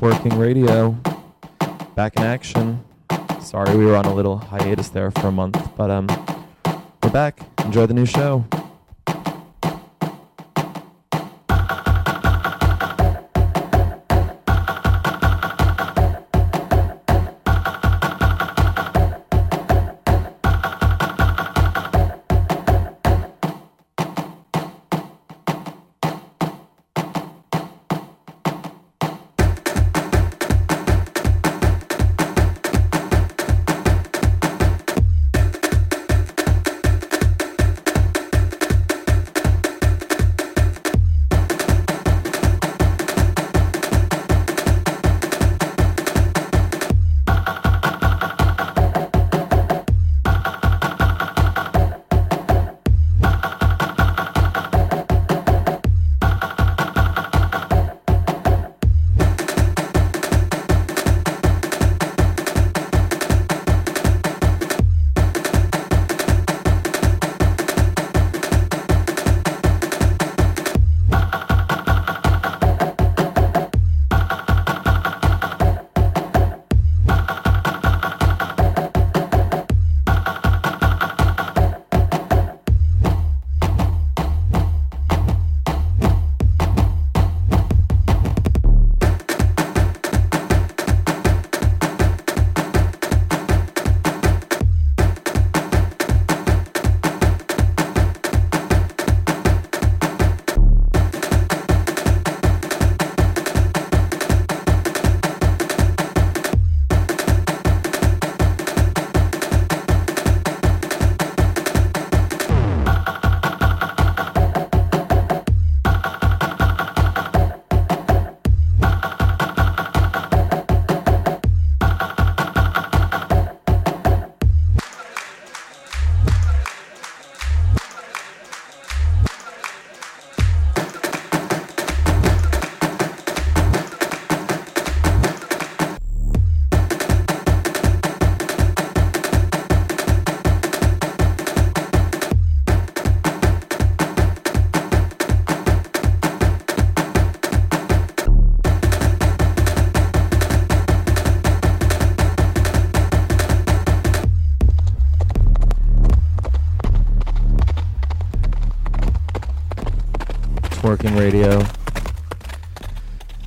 Twerking 0.00 0.38
Radio. 0.38 0.96
Back 1.94 2.16
in 2.16 2.22
action. 2.22 2.82
Sorry 3.38 3.76
we 3.76 3.84
were 3.84 3.96
on 3.96 4.06
a 4.06 4.14
little 4.14 4.38
hiatus 4.38 4.88
there 4.88 5.10
for 5.10 5.26
a 5.26 5.30
month, 5.30 5.76
but 5.76 5.90
um 5.90 6.06
we're 7.02 7.10
back. 7.10 7.38
Enjoy 7.66 7.84
the 7.84 7.92
new 7.92 8.06
show. 8.06 8.46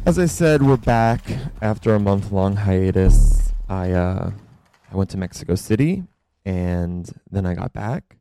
As 0.05 0.19
I 0.19 0.25
said, 0.25 0.61
we're 0.61 0.75
back 0.75 1.21
after 1.61 1.95
a 1.95 1.99
month 1.99 2.29
long 2.33 2.57
hiatus. 2.57 3.53
I 3.69 3.91
uh, 3.91 4.31
I 4.91 4.95
went 4.97 5.09
to 5.11 5.17
Mexico 5.17 5.55
City 5.55 6.03
and 6.43 7.09
then 7.31 7.45
I 7.45 7.53
got 7.53 7.71
back. 7.71 8.17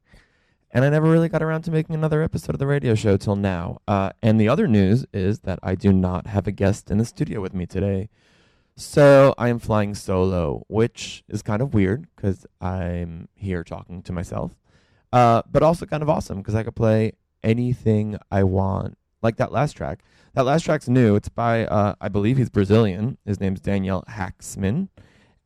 And 0.71 0.85
I 0.85 0.91
never 0.91 1.11
really 1.11 1.29
got 1.29 1.43
around 1.43 1.63
to 1.63 1.73
making 1.73 1.97
another 1.97 2.23
episode 2.23 2.55
of 2.55 2.61
the 2.61 2.69
radio 2.69 2.95
show 2.95 3.17
till 3.17 3.35
now. 3.35 3.81
Uh, 3.89 4.11
and 4.23 4.41
the 4.41 4.49
other 4.49 4.69
news 4.69 5.07
is 5.13 5.41
that 5.41 5.59
I 5.61 5.75
do 5.75 5.93
not 5.93 6.29
have 6.29 6.47
a 6.47 6.53
guest 6.53 6.89
in 6.89 6.99
the 6.99 7.05
studio 7.05 7.41
with 7.41 7.53
me 7.53 7.67
today. 7.67 8.09
So 8.77 9.35
I 9.37 9.49
am 9.49 9.59
flying 9.59 9.97
solo, 9.97 10.65
which 10.69 11.25
is 11.29 11.43
kind 11.43 11.61
of 11.61 11.75
weird 11.75 12.07
because 12.15 12.47
I'm 12.61 13.29
here 13.35 13.65
talking 13.65 14.03
to 14.03 14.13
myself. 14.13 14.53
Uh, 15.13 15.43
but 15.51 15.65
also 15.65 15.85
kind 15.87 16.05
of 16.05 16.09
awesome 16.09 16.39
because 16.39 16.55
I 16.55 16.63
could 16.63 16.77
play 16.77 17.15
anything 17.43 18.19
I 18.31 18.45
want 18.45 18.97
like 19.23 19.37
that 19.37 19.53
last 19.53 19.75
track. 19.75 20.03
That 20.35 20.45
last 20.45 20.65
track's 20.65 20.89
new. 20.89 21.15
It's 21.15 21.29
by, 21.29 21.67
uh, 21.67 21.95
I 22.01 22.09
believe 22.09 22.39
he's 22.39 22.51
Brazilian. 22.51 23.19
His 23.25 23.41
name's 23.41 23.61
Daniel 23.61 24.05
Haaksman, 24.09 24.89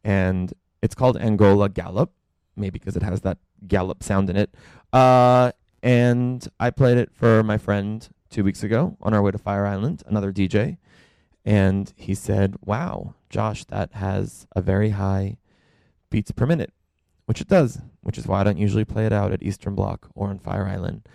and 0.04 0.52
it's 0.80 0.94
called 0.94 1.16
Angola 1.16 1.68
Gallop, 1.68 2.12
maybe 2.56 2.78
because 2.78 2.96
it 2.96 3.02
has 3.02 3.20
that 3.22 3.38
gallop 3.66 4.02
sound 4.02 4.30
in 4.30 4.36
it. 4.36 4.54
Uh, 4.92 5.52
and 5.82 6.46
I 6.58 6.70
played 6.70 6.98
it 6.98 7.10
for 7.12 7.42
my 7.42 7.58
friend 7.58 8.08
two 8.30 8.44
weeks 8.44 8.62
ago 8.62 8.96
on 9.00 9.12
our 9.12 9.22
way 9.22 9.30
to 9.30 9.38
Fire 9.38 9.66
Island, 9.66 10.02
another 10.06 10.32
DJ, 10.32 10.78
and 11.44 11.92
he 11.96 12.14
said, 12.14 12.56
"Wow, 12.64 13.14
Josh, 13.28 13.64
that 13.66 13.92
has 13.94 14.46
a 14.54 14.60
very 14.60 14.90
high 14.90 15.38
beats 16.10 16.30
per 16.30 16.46
minute." 16.46 16.72
Which 17.26 17.40
it 17.40 17.48
does, 17.48 17.80
which 18.02 18.18
is 18.18 18.26
why 18.28 18.40
I 18.40 18.44
don't 18.44 18.56
usually 18.56 18.84
play 18.84 19.04
it 19.04 19.12
out 19.12 19.32
at 19.32 19.42
Eastern 19.42 19.74
Block 19.74 20.08
or 20.14 20.28
on 20.28 20.38
Fire 20.38 20.66
Island 20.66 21.08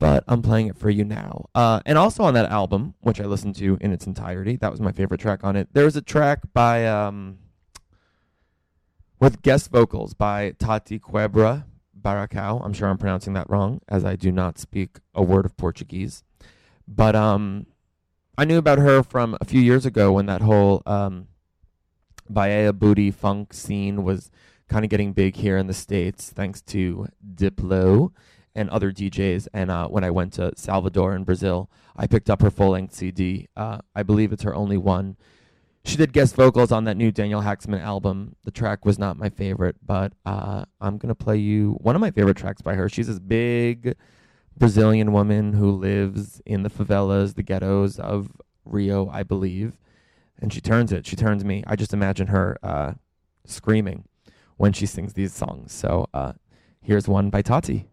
but 0.00 0.24
I'm 0.26 0.40
playing 0.40 0.66
it 0.68 0.78
for 0.78 0.88
you 0.88 1.04
now. 1.04 1.44
Uh, 1.54 1.80
and 1.84 1.98
also 1.98 2.24
on 2.24 2.32
that 2.34 2.50
album, 2.50 2.94
which 3.00 3.20
I 3.20 3.26
listened 3.26 3.54
to 3.56 3.76
in 3.82 3.92
its 3.92 4.06
entirety, 4.06 4.56
that 4.56 4.70
was 4.70 4.80
my 4.80 4.92
favorite 4.92 5.20
track 5.20 5.44
on 5.44 5.56
it. 5.56 5.68
There 5.74 5.84
was 5.84 5.94
a 5.94 6.02
track 6.02 6.40
by 6.54 6.86
um, 6.86 7.38
with 9.20 9.42
guest 9.42 9.70
vocals 9.70 10.14
by 10.14 10.54
Tati 10.58 10.98
Quebra 10.98 11.66
Barraco. 12.00 12.64
I'm 12.64 12.72
sure 12.72 12.88
I'm 12.88 12.96
pronouncing 12.96 13.34
that 13.34 13.48
wrong, 13.50 13.82
as 13.88 14.04
I 14.06 14.16
do 14.16 14.32
not 14.32 14.58
speak 14.58 15.00
a 15.14 15.22
word 15.22 15.44
of 15.44 15.56
Portuguese. 15.58 16.24
But 16.88 17.14
um, 17.14 17.66
I 18.38 18.46
knew 18.46 18.56
about 18.56 18.78
her 18.78 19.02
from 19.02 19.36
a 19.38 19.44
few 19.44 19.60
years 19.60 19.84
ago 19.84 20.12
when 20.12 20.24
that 20.26 20.40
whole 20.40 20.82
um, 20.86 21.28
Bahia 22.26 22.72
booty 22.72 23.10
funk 23.10 23.52
scene 23.52 24.02
was 24.02 24.30
kind 24.66 24.82
of 24.82 24.90
getting 24.90 25.12
big 25.12 25.36
here 25.36 25.58
in 25.58 25.66
the 25.66 25.74
states, 25.74 26.30
thanks 26.30 26.62
to 26.62 27.06
Diplo 27.34 28.12
and 28.54 28.68
other 28.70 28.92
DJs. 28.92 29.48
And 29.52 29.70
uh, 29.70 29.88
when 29.88 30.04
I 30.04 30.10
went 30.10 30.32
to 30.34 30.52
Salvador 30.56 31.14
in 31.14 31.24
Brazil, 31.24 31.70
I 31.96 32.06
picked 32.06 32.30
up 32.30 32.42
her 32.42 32.50
full 32.50 32.70
length 32.70 32.94
CD. 32.94 33.48
Uh, 33.56 33.78
I 33.94 34.02
believe 34.02 34.32
it's 34.32 34.42
her 34.42 34.54
only 34.54 34.76
one. 34.76 35.16
She 35.84 35.96
did 35.96 36.12
guest 36.12 36.34
vocals 36.34 36.72
on 36.72 36.84
that 36.84 36.96
new 36.96 37.10
Daniel 37.10 37.40
Haaksman 37.40 37.80
album. 37.80 38.36
The 38.44 38.50
track 38.50 38.84
was 38.84 38.98
not 38.98 39.16
my 39.16 39.30
favorite, 39.30 39.76
but 39.84 40.12
uh, 40.26 40.64
I'm 40.80 40.98
going 40.98 41.08
to 41.08 41.14
play 41.14 41.38
you 41.38 41.72
one 41.80 41.94
of 41.94 42.00
my 42.00 42.10
favorite 42.10 42.36
tracks 42.36 42.60
by 42.60 42.74
her. 42.74 42.88
She's 42.88 43.06
this 43.06 43.18
big 43.18 43.94
Brazilian 44.56 45.12
woman 45.12 45.54
who 45.54 45.70
lives 45.70 46.42
in 46.44 46.64
the 46.64 46.68
favelas, 46.68 47.34
the 47.34 47.42
ghettos 47.42 47.98
of 47.98 48.30
Rio, 48.64 49.08
I 49.08 49.22
believe. 49.22 49.78
And 50.38 50.52
she 50.52 50.60
turns 50.60 50.92
it. 50.92 51.06
She 51.06 51.16
turns 51.16 51.44
me. 51.44 51.64
I 51.66 51.76
just 51.76 51.94
imagine 51.94 52.28
her 52.28 52.58
uh, 52.62 52.92
screaming 53.46 54.04
when 54.56 54.72
she 54.72 54.84
sings 54.86 55.14
these 55.14 55.32
songs. 55.32 55.72
So 55.72 56.06
uh, 56.12 56.32
here's 56.82 57.08
one 57.08 57.30
by 57.30 57.40
Tati. 57.42 57.89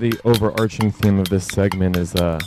the 0.00 0.18
overarching 0.24 0.90
theme 0.90 1.18
of 1.18 1.28
this 1.28 1.46
segment 1.46 1.94
is 1.94 2.14
uh, 2.14 2.40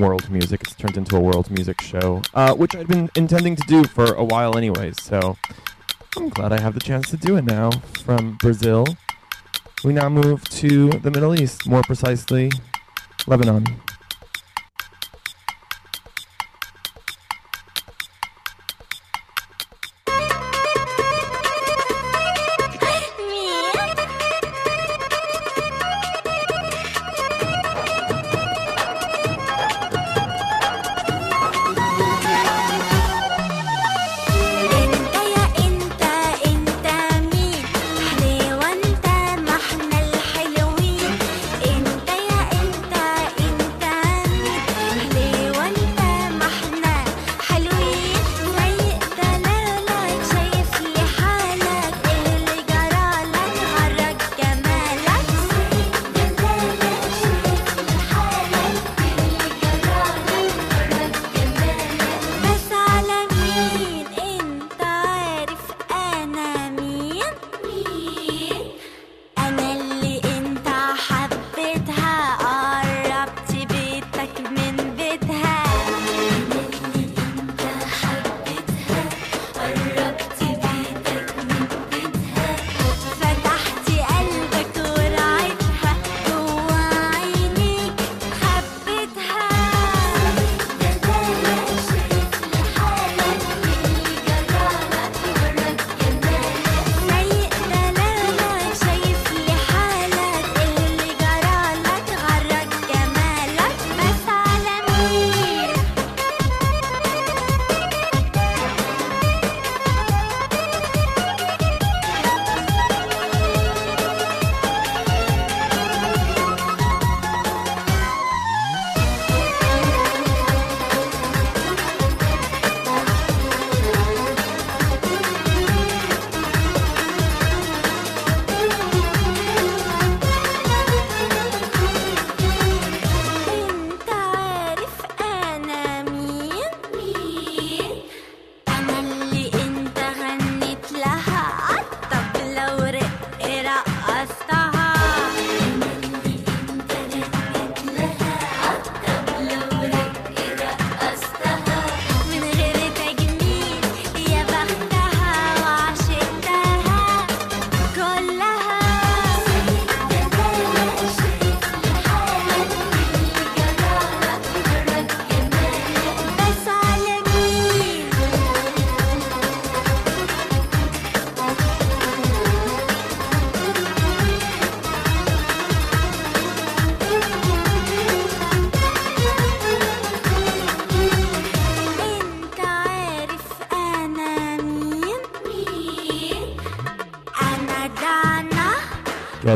world 0.00 0.28
music. 0.28 0.60
It's 0.62 0.74
turned 0.74 0.96
into 0.96 1.16
a 1.16 1.20
world 1.20 1.48
music 1.52 1.80
show, 1.80 2.20
uh, 2.34 2.52
which 2.54 2.74
I'd 2.74 2.88
been 2.88 3.08
intending 3.14 3.54
to 3.54 3.62
do 3.68 3.84
for 3.84 4.12
a 4.14 4.24
while 4.24 4.58
anyway, 4.58 4.92
so 5.00 5.36
I'm 6.16 6.30
glad 6.30 6.52
I 6.52 6.60
have 6.60 6.74
the 6.74 6.80
chance 6.80 7.08
to 7.10 7.16
do 7.16 7.36
it 7.36 7.44
now. 7.44 7.70
From 8.04 8.36
Brazil, 8.38 8.84
we 9.84 9.92
now 9.92 10.08
move 10.08 10.42
to 10.48 10.90
the 10.90 11.12
Middle 11.12 11.38
East, 11.40 11.68
more 11.68 11.82
precisely, 11.82 12.50
Lebanon. 13.28 13.64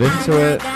get 0.01 0.13
into 0.13 0.39
it. 0.39 0.76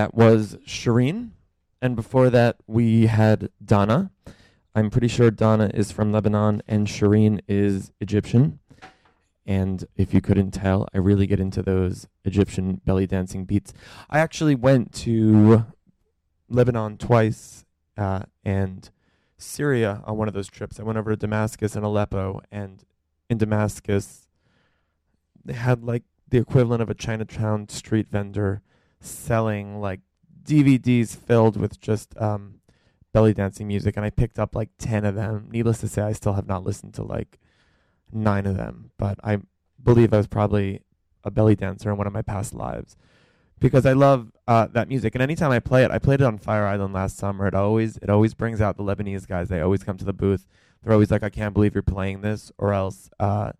That 0.00 0.14
was 0.14 0.56
Shireen. 0.66 1.32
And 1.82 1.94
before 1.94 2.30
that, 2.30 2.56
we 2.66 3.04
had 3.08 3.50
Donna. 3.62 4.10
I'm 4.74 4.88
pretty 4.88 5.08
sure 5.08 5.30
Donna 5.30 5.70
is 5.74 5.92
from 5.92 6.10
Lebanon 6.10 6.62
and 6.66 6.86
Shireen 6.86 7.40
is 7.46 7.92
Egyptian. 8.00 8.60
And 9.44 9.84
if 9.96 10.14
you 10.14 10.22
couldn't 10.22 10.52
tell, 10.52 10.88
I 10.94 10.96
really 10.96 11.26
get 11.26 11.38
into 11.38 11.60
those 11.60 12.08
Egyptian 12.24 12.80
belly 12.86 13.06
dancing 13.06 13.44
beats. 13.44 13.74
I 14.08 14.20
actually 14.20 14.54
went 14.54 14.94
to 15.04 15.66
Lebanon 16.48 16.96
twice 16.96 17.66
uh, 17.98 18.22
and 18.42 18.88
Syria 19.36 20.02
on 20.06 20.16
one 20.16 20.28
of 20.28 20.32
those 20.32 20.48
trips. 20.48 20.80
I 20.80 20.82
went 20.82 20.96
over 20.96 21.10
to 21.10 21.16
Damascus 21.16 21.76
and 21.76 21.84
Aleppo, 21.84 22.40
and 22.50 22.82
in 23.28 23.36
Damascus, 23.36 24.28
they 25.44 25.52
had 25.52 25.84
like 25.84 26.04
the 26.26 26.38
equivalent 26.38 26.80
of 26.80 26.88
a 26.88 26.94
Chinatown 26.94 27.68
street 27.68 28.08
vendor 28.08 28.62
selling 29.00 29.80
like 29.80 30.00
DVDs 30.42 31.16
filled 31.16 31.56
with 31.56 31.80
just 31.80 32.16
um, 32.20 32.60
belly 33.12 33.34
dancing 33.34 33.66
music, 33.66 33.96
and 33.96 34.04
I 34.04 34.10
picked 34.10 34.38
up 34.38 34.54
like 34.54 34.70
ten 34.78 35.04
of 35.04 35.14
them. 35.14 35.48
Needless 35.50 35.80
to 35.80 35.88
say, 35.88 36.02
I 36.02 36.12
still 36.12 36.34
have 36.34 36.46
not 36.46 36.64
listened 36.64 36.94
to 36.94 37.02
like 37.02 37.38
nine 38.12 38.46
of 38.46 38.56
them, 38.56 38.90
but 38.98 39.18
I 39.22 39.38
believe 39.82 40.12
I 40.12 40.18
was 40.18 40.26
probably 40.26 40.82
a 41.24 41.30
belly 41.30 41.54
dancer 41.54 41.90
in 41.90 41.96
one 41.96 42.06
of 42.06 42.12
my 42.12 42.22
past 42.22 42.54
lives 42.54 42.96
because 43.60 43.84
I 43.84 43.92
love 43.92 44.32
uh, 44.48 44.66
that 44.72 44.88
music. 44.88 45.14
And 45.14 45.22
anytime 45.22 45.50
I 45.50 45.60
play 45.60 45.84
it, 45.84 45.90
I 45.90 45.98
played 45.98 46.20
it 46.20 46.24
on 46.24 46.38
Fire 46.38 46.66
Island 46.66 46.94
last 46.94 47.18
summer. 47.18 47.46
It 47.46 47.54
always 47.54 47.98
it 47.98 48.10
always 48.10 48.34
brings 48.34 48.60
out 48.60 48.76
the 48.76 48.82
Lebanese 48.82 49.28
guys. 49.28 49.48
They 49.48 49.60
always 49.60 49.84
come 49.84 49.98
to 49.98 50.04
the 50.04 50.12
booth. 50.12 50.46
They're 50.82 50.92
always 50.94 51.10
like, 51.10 51.22
"I 51.22 51.28
can't 51.30 51.54
believe 51.54 51.74
you're 51.74 51.82
playing 51.82 52.22
this," 52.22 52.50
or 52.58 52.72
else 52.72 53.10
uh, 53.20 53.52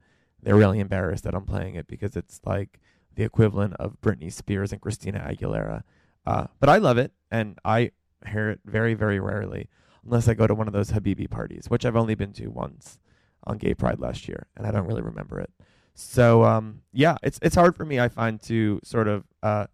they're 0.43 0.57
really 0.57 0.81
embarrassed 0.81 1.25
that 1.25 1.35
I'm 1.35 1.45
playing 1.45 1.75
it 1.75 1.87
because 1.87 2.17
it's 2.17 2.41
like 2.45 2.81
the 3.21 3.27
equivalent 3.27 3.75
of 3.75 4.01
Britney 4.01 4.33
Spears 4.33 4.73
and 4.73 4.81
Christina 4.81 5.19
Aguilera. 5.21 5.83
Uh, 6.27 6.47
but 6.59 6.71
I 6.71 6.79
love 6.79 6.97
it, 6.97 7.13
and 7.31 7.59
I 7.67 7.91
hear 8.27 8.49
it 8.49 8.61
very, 8.65 8.95
very 8.95 9.21
rarely, 9.21 9.69
unless 10.03 10.27
I 10.27 10.33
go 10.33 10.47
to 10.47 10.55
one 10.55 10.67
of 10.67 10.73
those 10.73 10.93
Habibi 10.93 11.29
parties, 11.29 11.67
which 11.69 11.85
I've 11.85 11.97
only 11.97 12.15
been 12.15 12.33
to 12.35 12.49
once 12.49 12.99
on 13.45 13.59
Gay 13.59 13.75
Pride 13.75 14.01
last 14.01 14.27
year, 14.27 14.47
and 14.57 14.67
I 14.67 14.71
don't 14.71 14.87
really 14.87 15.03
remember 15.03 15.39
it. 15.39 15.51
So 15.95 16.45
um, 16.45 16.81
yeah, 16.95 17.17
it's 17.23 17.39
it's 17.43 17.57
hard 17.57 17.77
for 17.77 17.85
me, 17.85 18.01
I 18.01 18.09
find, 18.09 18.41
to 18.45 18.81
sort 18.83 19.07
of 19.07 19.25
uh, 19.43 19.67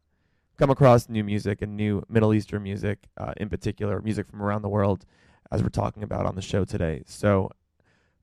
come 0.57 0.71
across 0.71 1.09
new 1.09 1.23
music 1.23 1.63
and 1.63 1.77
new 1.77 2.03
Middle 2.09 2.35
Eastern 2.35 2.65
music, 2.65 3.07
uh, 3.17 3.33
in 3.37 3.49
particular, 3.49 4.03
music 4.03 4.27
from 4.29 4.43
around 4.43 4.63
the 4.63 4.69
world, 4.69 5.05
as 5.53 5.63
we're 5.63 5.69
talking 5.69 6.03
about 6.03 6.27
on 6.27 6.35
the 6.35 6.43
show 6.43 6.65
today. 6.65 7.05
So 7.07 7.53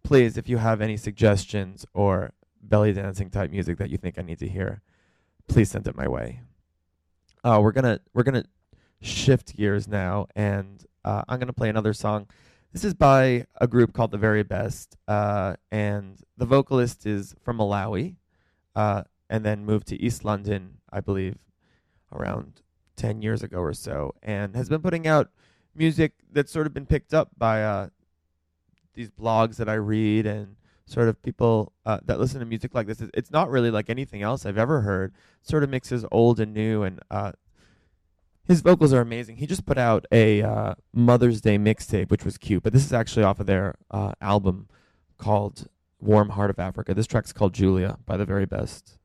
please, 0.03 0.35
if 0.35 0.49
you 0.49 0.57
have 0.57 0.81
any 0.81 0.97
suggestions 0.97 1.85
or 1.93 2.33
belly 2.61 2.91
dancing 2.91 3.29
type 3.29 3.51
music 3.51 3.77
that 3.77 3.89
you 3.89 3.97
think 3.97 4.19
I 4.19 4.21
need 4.21 4.39
to 4.39 4.49
hear, 4.49 4.81
please 5.47 5.69
send 5.69 5.87
it 5.87 5.95
my 5.95 6.07
way. 6.07 6.41
Uh, 7.43 7.59
we're 7.61 7.71
gonna 7.71 7.99
we're 8.13 8.23
gonna 8.23 8.45
shift 9.01 9.55
gears 9.55 9.87
now, 9.87 10.27
and 10.35 10.85
uh, 11.03 11.23
I'm 11.27 11.39
gonna 11.39 11.53
play 11.53 11.69
another 11.69 11.93
song. 11.93 12.27
This 12.71 12.83
is 12.83 12.93
by 12.93 13.45
a 13.61 13.67
group 13.67 13.93
called 13.93 14.11
The 14.11 14.17
Very 14.17 14.43
Best, 14.43 14.97
uh, 15.07 15.55
and 15.71 16.19
the 16.37 16.45
vocalist 16.45 17.05
is 17.05 17.35
from 17.43 17.57
Malawi, 17.57 18.15
uh, 18.75 19.03
and 19.29 19.45
then 19.45 19.65
moved 19.65 19.87
to 19.87 20.01
East 20.01 20.25
London, 20.25 20.77
I 20.91 20.99
believe, 20.99 21.37
around 22.11 22.61
10 22.95 23.21
years 23.21 23.43
ago 23.43 23.59
or 23.59 23.73
so, 23.73 24.15
and 24.23 24.55
has 24.55 24.69
been 24.69 24.81
putting 24.81 25.05
out 25.05 25.29
music 25.75 26.13
that's 26.31 26.51
sort 26.51 26.65
of 26.65 26.73
been 26.73 26.85
picked 26.87 27.13
up 27.13 27.29
by 27.37 27.63
uh, 27.63 27.89
these 28.95 29.11
blogs 29.11 29.57
that 29.57 29.69
I 29.69 29.75
read 29.75 30.25
and 30.25 30.55
sort 30.85 31.07
of 31.07 31.21
people 31.21 31.71
uh, 31.85 31.99
that 32.05 32.19
listen 32.19 32.39
to 32.39 32.45
music 32.45 32.73
like 32.75 32.87
this. 32.87 33.01
It's- 33.01 33.31
not 33.31 33.49
really 33.49 33.71
like 33.71 33.89
anything 33.89 34.21
else 34.21 34.45
I've 34.45 34.57
ever 34.57 34.81
heard. 34.81 35.13
Sort 35.41 35.63
of 35.63 35.69
mixes 35.69 36.05
old 36.11 36.39
and 36.39 36.53
new, 36.53 36.83
and 36.83 36.99
uh, 37.09 37.31
his 38.45 38.61
vocals 38.61 38.93
are 38.93 39.01
amazing. 39.01 39.37
He 39.37 39.47
just 39.47 39.65
put 39.65 39.77
out 39.77 40.05
a 40.11 40.41
uh, 40.41 40.75
Mother's 40.93 41.41
Day 41.41 41.57
mixtape, 41.57 42.09
which 42.09 42.25
was 42.25 42.37
cute, 42.37 42.63
but 42.63 42.73
this 42.73 42.85
is 42.85 42.93
actually 42.93 43.23
off 43.23 43.39
of 43.39 43.45
their 43.47 43.75
uh, 43.91 44.13
album 44.21 44.67
called 45.17 45.67
Warm 45.99 46.29
Heart 46.29 46.49
of 46.49 46.59
Africa. 46.59 46.93
This 46.93 47.07
track's 47.07 47.33
called 47.33 47.53
Julia 47.53 47.97
by 48.05 48.17
the 48.17 48.25
very 48.25 48.45
best. 48.45 48.97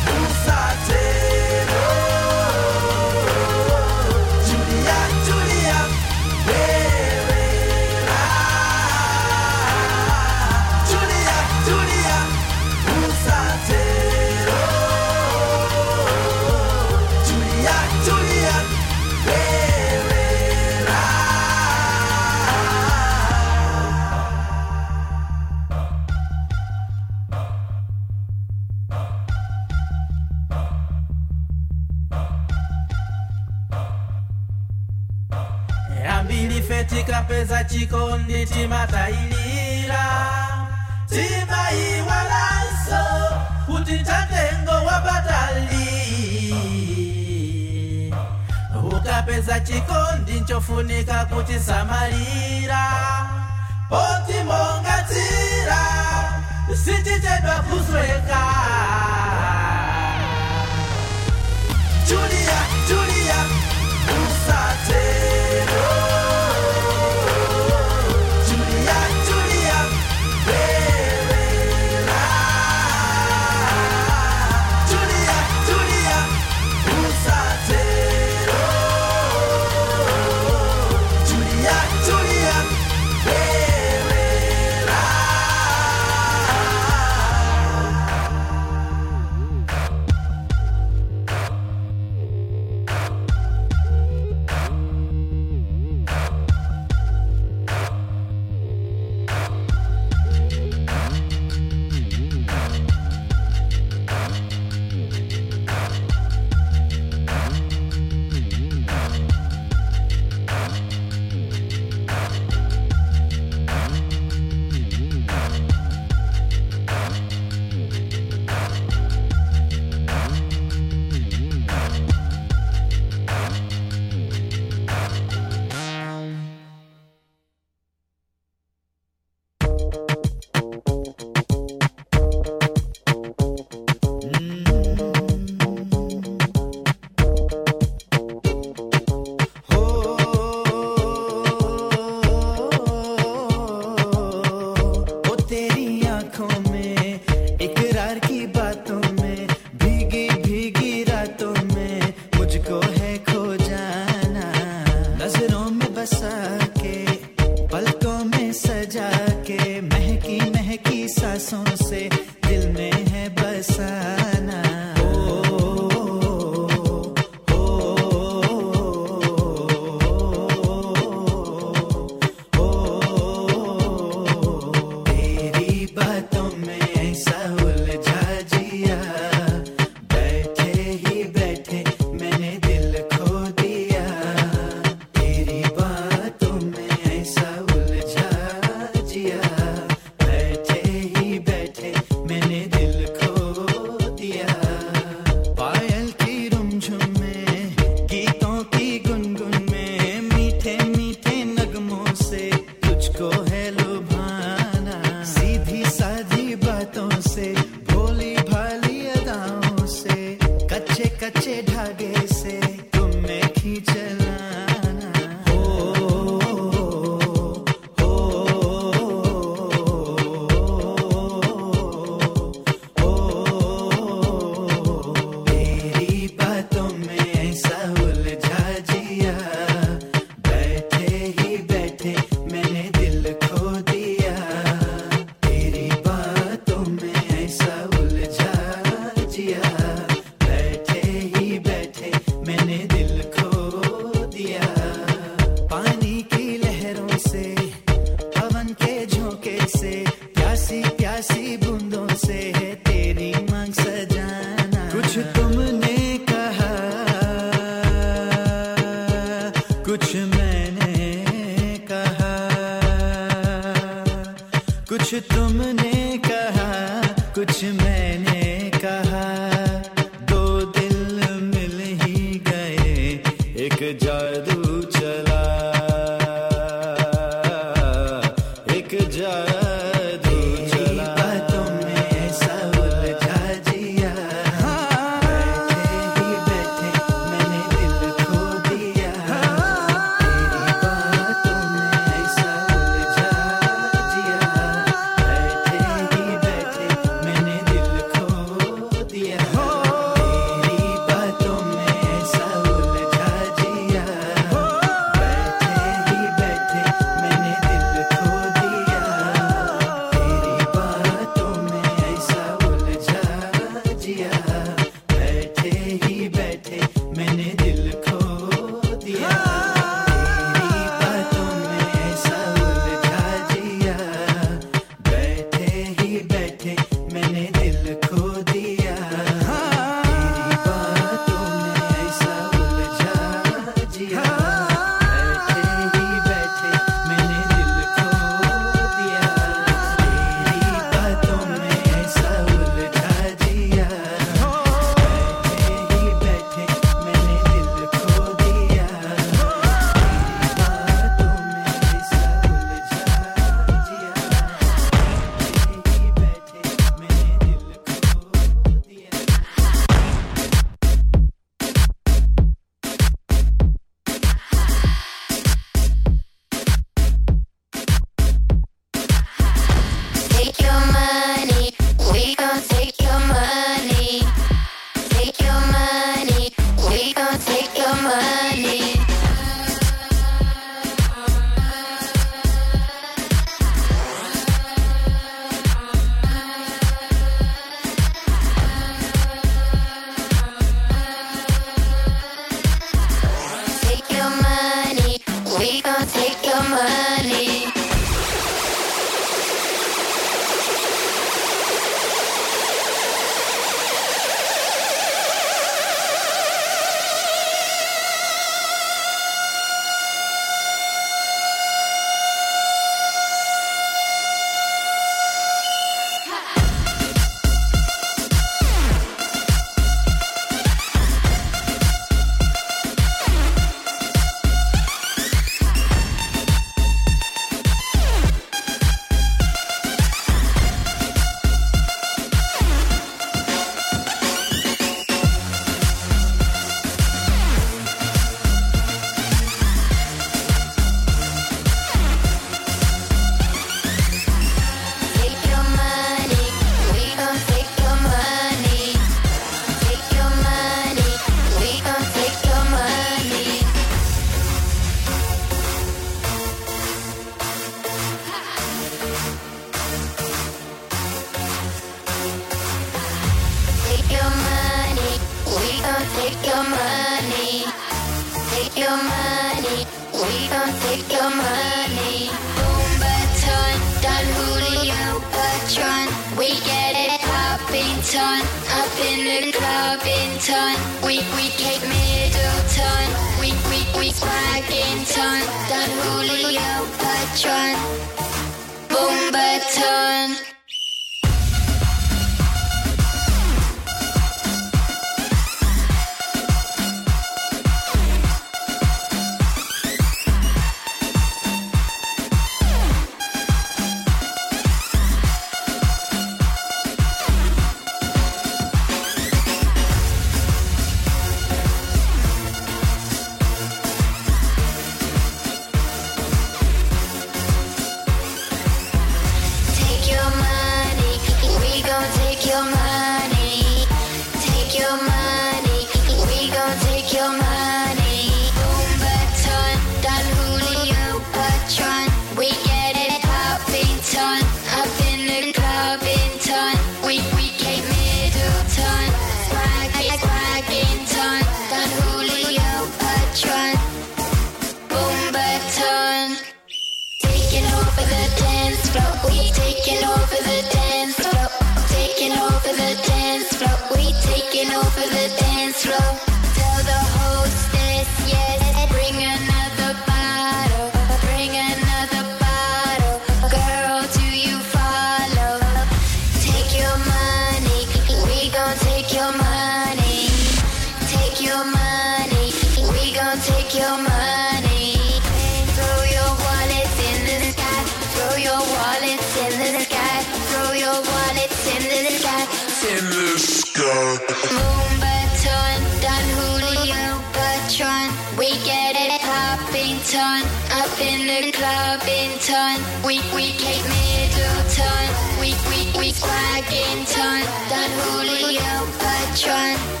Binton, 592.05 592.81
we 593.05 593.19
we 593.33 593.51
Kate 593.61 593.85
Middleton, 593.85 595.07
we 595.39 595.53
we 595.69 595.85
we 595.99 596.11
Swaggington, 596.11 597.43
Don 597.69 597.89
Julio 598.01 598.87
Patron. 598.97 600.00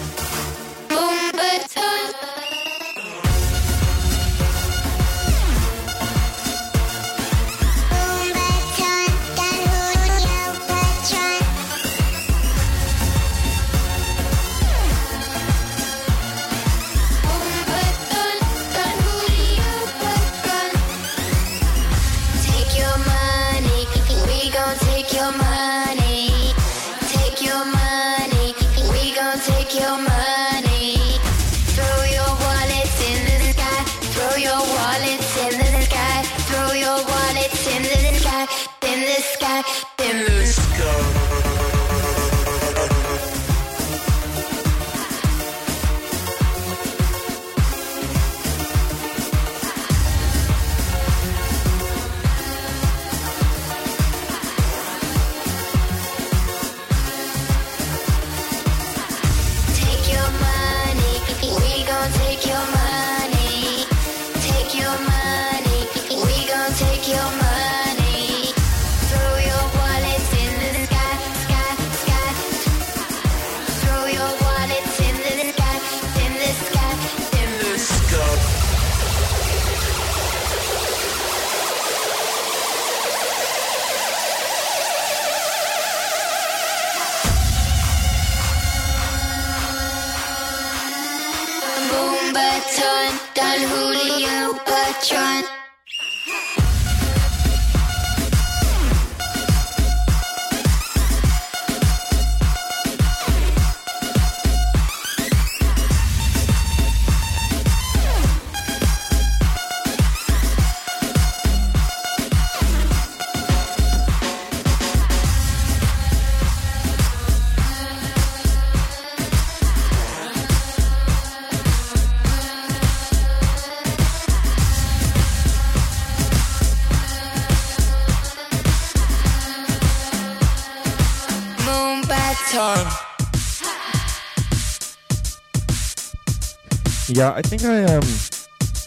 Yeah, 137.21 137.33
I 137.33 137.43
think 137.43 137.63
I 137.65 137.83
um 137.83 138.03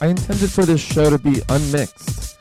I 0.01 0.11
intended 0.11 0.51
for 0.51 0.64
this 0.64 0.80
show 0.80 1.09
to 1.09 1.18
be 1.18 1.41
unmixed. 1.51 2.37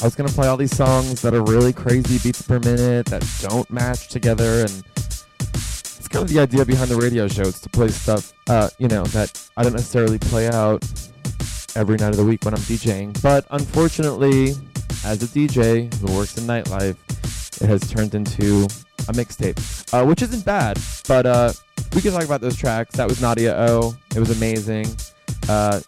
I 0.00 0.04
was 0.04 0.16
gonna 0.16 0.30
play 0.30 0.48
all 0.48 0.56
these 0.56 0.76
songs 0.76 1.22
that 1.22 1.32
are 1.32 1.44
really 1.44 1.72
crazy 1.72 2.18
beats 2.18 2.42
per 2.42 2.58
minute 2.58 3.06
that 3.06 3.24
don't 3.40 3.70
match 3.70 4.08
together, 4.08 4.62
and 4.62 4.82
it's 5.44 6.08
kind 6.08 6.24
of 6.24 6.28
the 6.28 6.40
idea 6.40 6.64
behind 6.64 6.90
the 6.90 6.96
radio 6.96 7.28
show. 7.28 7.42
It's 7.42 7.60
to 7.60 7.68
play 7.68 7.86
stuff, 7.86 8.32
uh, 8.48 8.68
you 8.78 8.88
know, 8.88 9.04
that 9.14 9.30
I 9.56 9.62
don't 9.62 9.74
necessarily 9.74 10.18
play 10.18 10.48
out 10.48 10.82
every 11.76 11.98
night 11.98 12.10
of 12.10 12.16
the 12.16 12.24
week 12.24 12.44
when 12.44 12.52
I'm 12.52 12.60
DJing. 12.62 13.22
But 13.22 13.46
unfortunately, 13.52 14.56
as 15.04 15.22
a 15.22 15.28
DJ 15.28 15.94
who 16.00 16.16
works 16.16 16.36
in 16.36 16.48
nightlife, 16.48 16.96
it 17.62 17.68
has 17.68 17.88
turned 17.88 18.16
into 18.16 18.64
a 19.06 19.12
mixtape, 19.12 19.94
uh, 19.94 20.04
which 20.04 20.20
isn't 20.20 20.44
bad. 20.44 20.80
But 21.06 21.26
uh, 21.26 21.52
we 21.94 22.00
can 22.00 22.10
talk 22.10 22.24
about 22.24 22.40
those 22.40 22.56
tracks. 22.56 22.96
That 22.96 23.08
was 23.08 23.22
Nadia 23.22 23.54
O. 23.56 23.94
It 24.16 24.18
was 24.18 24.36
amazing. 24.36 24.88
Uh, 25.48 25.80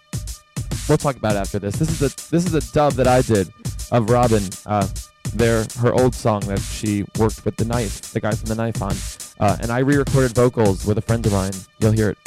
we'll 0.88 0.98
talk 0.98 1.16
about 1.16 1.36
after 1.36 1.58
this. 1.58 1.76
This 1.76 1.90
is 1.90 2.00
a 2.00 2.30
this 2.30 2.46
is 2.46 2.54
a 2.54 2.72
dub 2.72 2.94
that 2.94 3.06
I 3.06 3.22
did 3.22 3.52
of 3.92 4.08
Robyn. 4.08 4.48
Uh, 4.66 4.88
their 5.34 5.66
her 5.78 5.92
old 5.92 6.14
song 6.14 6.40
that 6.42 6.58
she 6.58 7.04
worked 7.18 7.44
with 7.44 7.56
the 7.56 7.64
Knife, 7.64 8.12
the 8.12 8.20
guy 8.20 8.32
from 8.32 8.46
the 8.46 8.54
Knife 8.54 8.82
on, 8.82 8.96
uh, 9.38 9.56
and 9.60 9.70
I 9.70 9.78
re-recorded 9.78 10.34
vocals 10.34 10.84
with 10.86 10.98
a 10.98 11.02
friend 11.02 11.24
of 11.26 11.32
mine. 11.32 11.52
You'll 11.78 11.92
hear 11.92 12.10
it. 12.10 12.18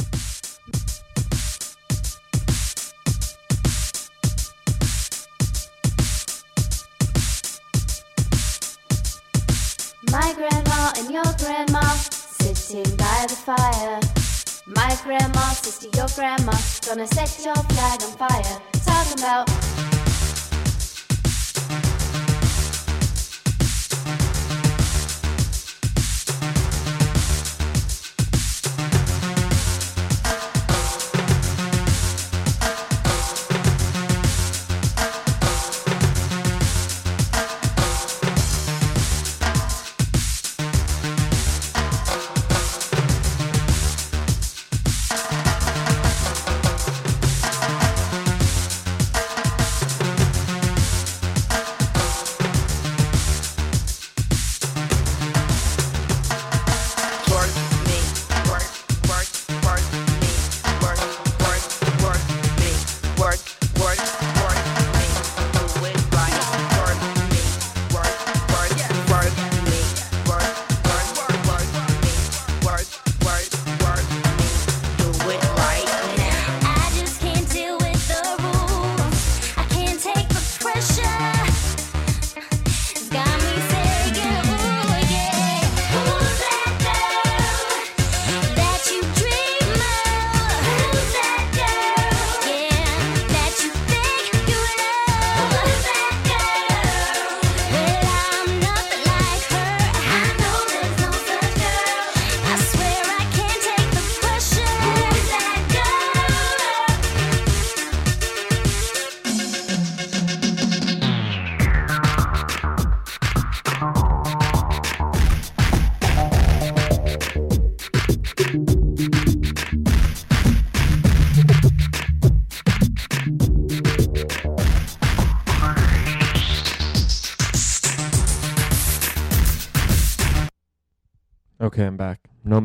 My 10.11 10.33
grandma 10.33 10.93
and 10.97 11.11
your 11.11 11.23
grandma 11.39 11.81
sitting 11.81 12.95
by 12.95 13.25
the 13.27 13.35
fire. 13.35 14.22
My 14.65 14.97
grandma, 15.03 15.41
sister, 15.51 15.89
your 15.97 16.07
grandma, 16.15 16.53
gonna 16.85 17.05
set 17.05 17.43
your 17.43 17.53
flag 17.53 18.01
on 18.01 18.11
fire. 18.15 18.61
Talking 18.85 19.19
about 19.19 19.49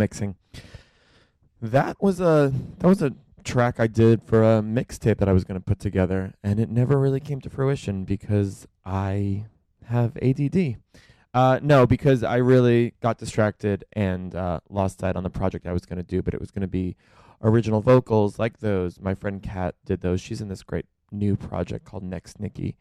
mixing. 0.09 0.37
That 1.61 1.97
was 2.01 2.19
a 2.19 2.53
that 2.79 2.87
was 2.87 3.03
a 3.03 3.13
track 3.45 3.79
I 3.79 3.87
did 3.87 4.23
for 4.23 4.43
a 4.43 4.63
mixtape 4.63 5.19
that 5.19 5.29
I 5.29 5.33
was 5.33 5.45
going 5.45 5.61
to 5.61 5.65
put 5.65 5.81
together, 5.81 6.33
and 6.43 6.59
it 6.59 6.71
never 6.71 6.99
really 6.99 7.21
came 7.21 7.41
to 7.43 7.51
fruition 7.51 8.05
because 8.05 8.67
I 8.87 9.45
have 9.87 10.17
ADD. 10.23 10.77
Uh, 11.35 11.61
no, 11.63 11.87
because 11.87 12.23
I 12.23 12.37
really 12.37 12.95
got 13.03 13.19
distracted 13.19 13.85
and 13.93 14.35
uh, 14.35 14.61
lost 14.71 15.01
sight 15.01 15.15
on 15.15 15.25
the 15.25 15.31
project 15.31 15.67
I 15.67 15.75
was 15.75 15.85
going 15.85 15.99
to 15.99 16.03
do, 16.03 16.23
but 16.23 16.33
it 16.33 16.41
was 16.41 16.51
going 16.51 16.63
to 16.63 16.69
be 16.69 16.97
original 17.43 17.83
vocals 17.83 18.39
like 18.39 18.61
those. 18.61 18.99
My 18.99 19.15
friend 19.15 19.43
Kat 19.43 19.75
did 19.85 20.01
those. 20.01 20.23
She's 20.23 20.41
in 20.41 20.49
this 20.49 20.63
great 20.63 20.87
new 21.13 21.37
project 21.37 21.85
called 21.85 22.03
Next 22.03 22.41
Nikki. 22.41 22.77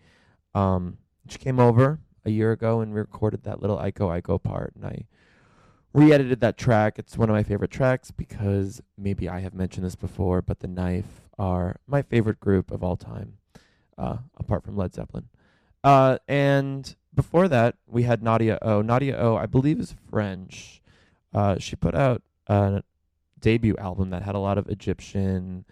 Um, 0.56 0.98
she 1.28 1.40
came 1.40 1.60
over 1.60 2.00
a 2.24 2.30
year 2.30 2.54
ago 2.54 2.80
and 2.80 2.96
recorded 2.96 3.44
that 3.44 3.60
little 3.62 3.78
Iko 3.78 4.22
Iko 4.22 4.42
part, 4.42 4.74
and 4.76 4.86
I 4.86 5.06
re-edited 5.98 6.40
that 6.42 6.58
track. 6.58 7.00
It's 7.00 7.18
one 7.18 7.28
of 7.28 7.34
my 7.34 7.42
favorite 7.42 7.72
tracks 7.72 8.12
because 8.12 8.84
maybe 9.00 9.28
I 9.28 9.40
have 9.40 9.56
mentioned 9.56 9.84
this 9.84 9.96
before, 9.96 10.44
but 10.44 10.60
the 10.60 10.68
Knife 10.68 11.22
are 11.40 11.78
my 11.88 12.04
favorite 12.04 12.40
group 12.40 12.70
of 12.70 12.84
all 12.84 12.96
time, 12.96 13.34
uh, 13.98 14.18
apart 14.38 14.64
from 14.64 14.78
Led 14.78 14.94
Zeppelin. 14.94 15.30
Uh, 15.84 16.20
and 16.28 16.96
before 17.16 17.48
that, 17.48 17.78
we 17.88 18.04
had 18.04 18.22
Nadia 18.22 18.60
O. 18.62 18.84
Nadia 18.84 19.18
O, 19.18 19.38
I 19.38 19.48
believe, 19.48 19.80
is 19.80 19.96
French. 20.08 20.84
Uh, 21.34 21.58
she 21.58 21.76
put 21.76 21.96
out 21.96 22.22
a 22.46 22.84
debut 23.40 23.76
album 23.78 24.12
that 24.12 24.22
had 24.22 24.36
a 24.36 24.40
lot 24.40 24.60
of 24.60 24.70
Egyptian 24.70 25.66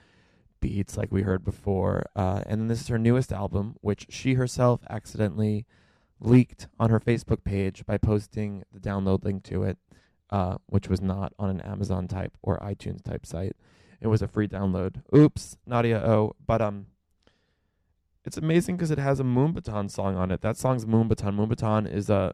beats, 0.60 0.98
like 0.98 1.12
we 1.12 1.22
heard 1.22 1.46
before. 1.46 2.04
Uh, 2.16 2.42
and 2.48 2.62
then 2.62 2.68
this 2.68 2.82
is 2.82 2.88
her 2.88 2.98
newest 2.98 3.32
album, 3.32 3.76
which 3.82 4.08
she 4.10 4.34
herself 4.34 4.82
accidentally 4.90 5.68
leaked 6.20 6.68
on 6.80 6.90
her 6.90 7.00
Facebook 7.00 7.44
page 7.44 7.86
by 7.86 7.98
posting 7.98 8.64
the 8.74 8.80
download 8.80 9.24
link 9.24 9.44
to 9.44 9.62
it 9.62 9.78
uh, 10.30 10.58
which 10.68 10.90
was 10.90 11.02
not 11.02 11.34
on 11.38 11.50
an 11.50 11.62
Amazon 11.62 12.08
type 12.08 12.38
or 12.42 12.58
iTunes 12.60 13.04
type 13.04 13.26
site. 13.26 13.56
It 14.02 14.08
was 14.08 14.22
a 14.22 14.28
free 14.28 14.48
download. 14.48 15.02
Oops, 15.16 15.58
Nadia 15.66 16.00
O. 16.00 16.36
But 16.46 16.62
um, 16.62 16.88
it's 18.24 18.38
amazing 18.38 18.76
because 18.76 18.92
it 18.92 18.98
has 18.98 19.20
a 19.20 19.24
Moombahton 19.24 19.90
song 19.90 20.16
on 20.16 20.32
it. 20.32 20.42
That 20.42 20.58
song's 20.58 20.86
Moombahton. 20.86 21.36
Moombahton 21.36 21.92
is 21.92 22.10
a, 22.10 22.34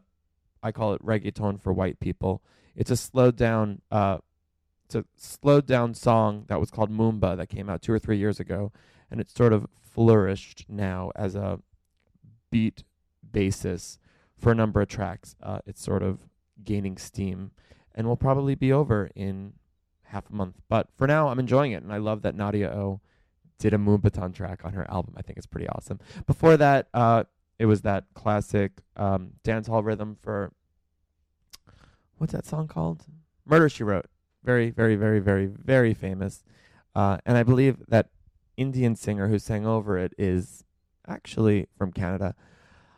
I 0.62 0.72
call 0.72 0.94
it 0.94 1.04
reggaeton 1.04 1.60
for 1.60 1.72
white 1.72 2.00
people. 2.00 2.42
It's 2.74 2.90
a 2.90 2.96
slowed 2.96 3.36
down, 3.36 3.82
uh, 3.90 4.18
it's 4.86 4.94
a 4.94 5.04
slowed 5.16 5.66
down 5.66 5.94
song 5.94 6.44
that 6.48 6.58
was 6.60 6.70
called 6.70 6.90
Moombah 6.90 7.36
that 7.36 7.48
came 7.48 7.68
out 7.68 7.82
two 7.82 7.92
or 7.92 7.98
three 7.98 8.16
years 8.16 8.40
ago, 8.40 8.72
and 9.10 9.20
it's 9.20 9.34
sort 9.34 9.52
of 9.52 9.66
flourished 9.80 10.64
now 10.68 11.12
as 11.14 11.34
a 11.34 11.60
beat 12.50 12.84
basis 13.30 13.98
for 14.38 14.52
a 14.52 14.54
number 14.54 14.80
of 14.80 14.88
tracks. 14.88 15.36
Uh, 15.42 15.58
it's 15.66 15.82
sort 15.82 16.02
of 16.02 16.28
gaining 16.64 16.96
steam 16.96 17.50
and 17.94 18.06
will 18.06 18.16
probably 18.16 18.54
be 18.54 18.72
over 18.72 19.10
in 19.14 19.54
half 20.04 20.28
a 20.30 20.34
month. 20.34 20.56
But 20.68 20.88
for 20.96 21.06
now, 21.06 21.28
I'm 21.28 21.38
enjoying 21.38 21.72
it, 21.72 21.82
and 21.82 21.92
I 21.92 21.98
love 21.98 22.22
that 22.22 22.34
Nadia 22.34 22.70
O 22.70 23.00
did 23.58 23.74
a 23.74 23.78
Moombahton 23.78 24.34
track 24.34 24.64
on 24.64 24.72
her 24.72 24.90
album. 24.90 25.14
I 25.16 25.22
think 25.22 25.38
it's 25.38 25.46
pretty 25.46 25.68
awesome. 25.68 26.00
Before 26.26 26.56
that, 26.56 26.88
uh, 26.92 27.24
it 27.58 27.66
was 27.66 27.82
that 27.82 28.04
classic 28.14 28.72
um, 28.96 29.32
dance 29.44 29.68
hall 29.68 29.82
rhythm 29.82 30.16
for 30.20 30.52
what's 32.18 32.32
that 32.32 32.46
song 32.46 32.68
called? 32.68 33.04
Murder 33.46 33.68
She 33.68 33.84
Wrote. 33.84 34.06
Very, 34.44 34.70
very, 34.70 34.96
very, 34.96 35.20
very, 35.20 35.46
very 35.46 35.94
famous. 35.94 36.42
Uh, 36.94 37.18
and 37.24 37.36
I 37.36 37.42
believe 37.42 37.76
that 37.88 38.08
Indian 38.56 38.96
singer 38.96 39.28
who 39.28 39.38
sang 39.38 39.66
over 39.66 39.96
it 39.96 40.12
is 40.18 40.64
actually 41.06 41.68
from 41.76 41.92
Canada. 41.92 42.34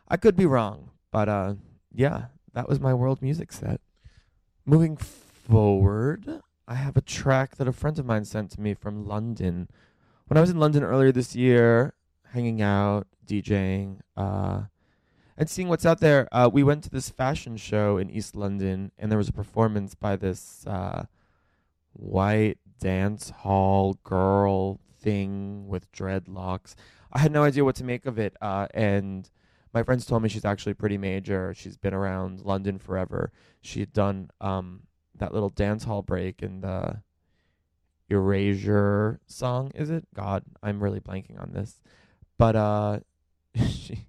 I 0.08 0.16
could 0.16 0.36
be 0.36 0.46
wrong, 0.46 0.90
but 1.10 1.28
uh, 1.28 1.54
yeah, 1.92 2.26
that 2.54 2.68
was 2.68 2.80
my 2.80 2.94
world 2.94 3.22
music 3.22 3.52
set. 3.52 3.80
Moving 4.66 4.96
forward, 4.96 6.40
I 6.66 6.76
have 6.76 6.96
a 6.96 7.02
track 7.02 7.56
that 7.56 7.68
a 7.68 7.72
friend 7.72 7.98
of 7.98 8.06
mine 8.06 8.24
sent 8.24 8.50
to 8.52 8.62
me 8.62 8.72
from 8.72 9.06
London. 9.06 9.68
When 10.26 10.38
I 10.38 10.40
was 10.40 10.48
in 10.48 10.58
London 10.58 10.82
earlier 10.82 11.12
this 11.12 11.36
year, 11.36 11.92
hanging 12.32 12.62
out, 12.62 13.06
DJing, 13.26 13.98
uh, 14.16 14.62
and 15.36 15.50
seeing 15.50 15.68
what's 15.68 15.84
out 15.84 16.00
there, 16.00 16.28
uh, 16.32 16.48
we 16.50 16.62
went 16.62 16.82
to 16.84 16.88
this 16.88 17.10
fashion 17.10 17.58
show 17.58 17.98
in 17.98 18.08
East 18.08 18.34
London, 18.34 18.90
and 18.98 19.10
there 19.10 19.18
was 19.18 19.28
a 19.28 19.34
performance 19.34 19.94
by 19.94 20.16
this 20.16 20.66
uh, 20.66 21.04
white 21.92 22.56
dance 22.80 23.28
hall 23.28 23.98
girl 24.02 24.80
thing 24.98 25.68
with 25.68 25.92
dreadlocks. 25.92 26.74
I 27.12 27.18
had 27.18 27.32
no 27.32 27.42
idea 27.42 27.66
what 27.66 27.76
to 27.76 27.84
make 27.84 28.06
of 28.06 28.18
it, 28.18 28.34
uh, 28.40 28.68
and 28.72 29.28
my 29.74 29.82
friends 29.82 30.06
told 30.06 30.22
me 30.22 30.28
she's 30.28 30.44
actually 30.44 30.74
pretty 30.74 30.96
major. 30.96 31.52
She's 31.54 31.76
been 31.76 31.92
around 31.92 32.40
London 32.40 32.78
forever. 32.78 33.32
She 33.60 33.80
had 33.80 33.92
done 33.92 34.30
um, 34.40 34.84
that 35.16 35.34
little 35.34 35.50
dance 35.50 35.84
hall 35.84 36.02
break 36.02 36.42
in 36.42 36.60
the 36.60 37.02
Erasure 38.10 39.20
song, 39.26 39.72
is 39.74 39.90
it? 39.90 40.06
God, 40.14 40.44
I'm 40.62 40.82
really 40.82 41.00
blanking 41.00 41.40
on 41.40 41.52
this. 41.52 41.80
But 42.36 42.56
uh 42.56 43.00
she 43.68 44.06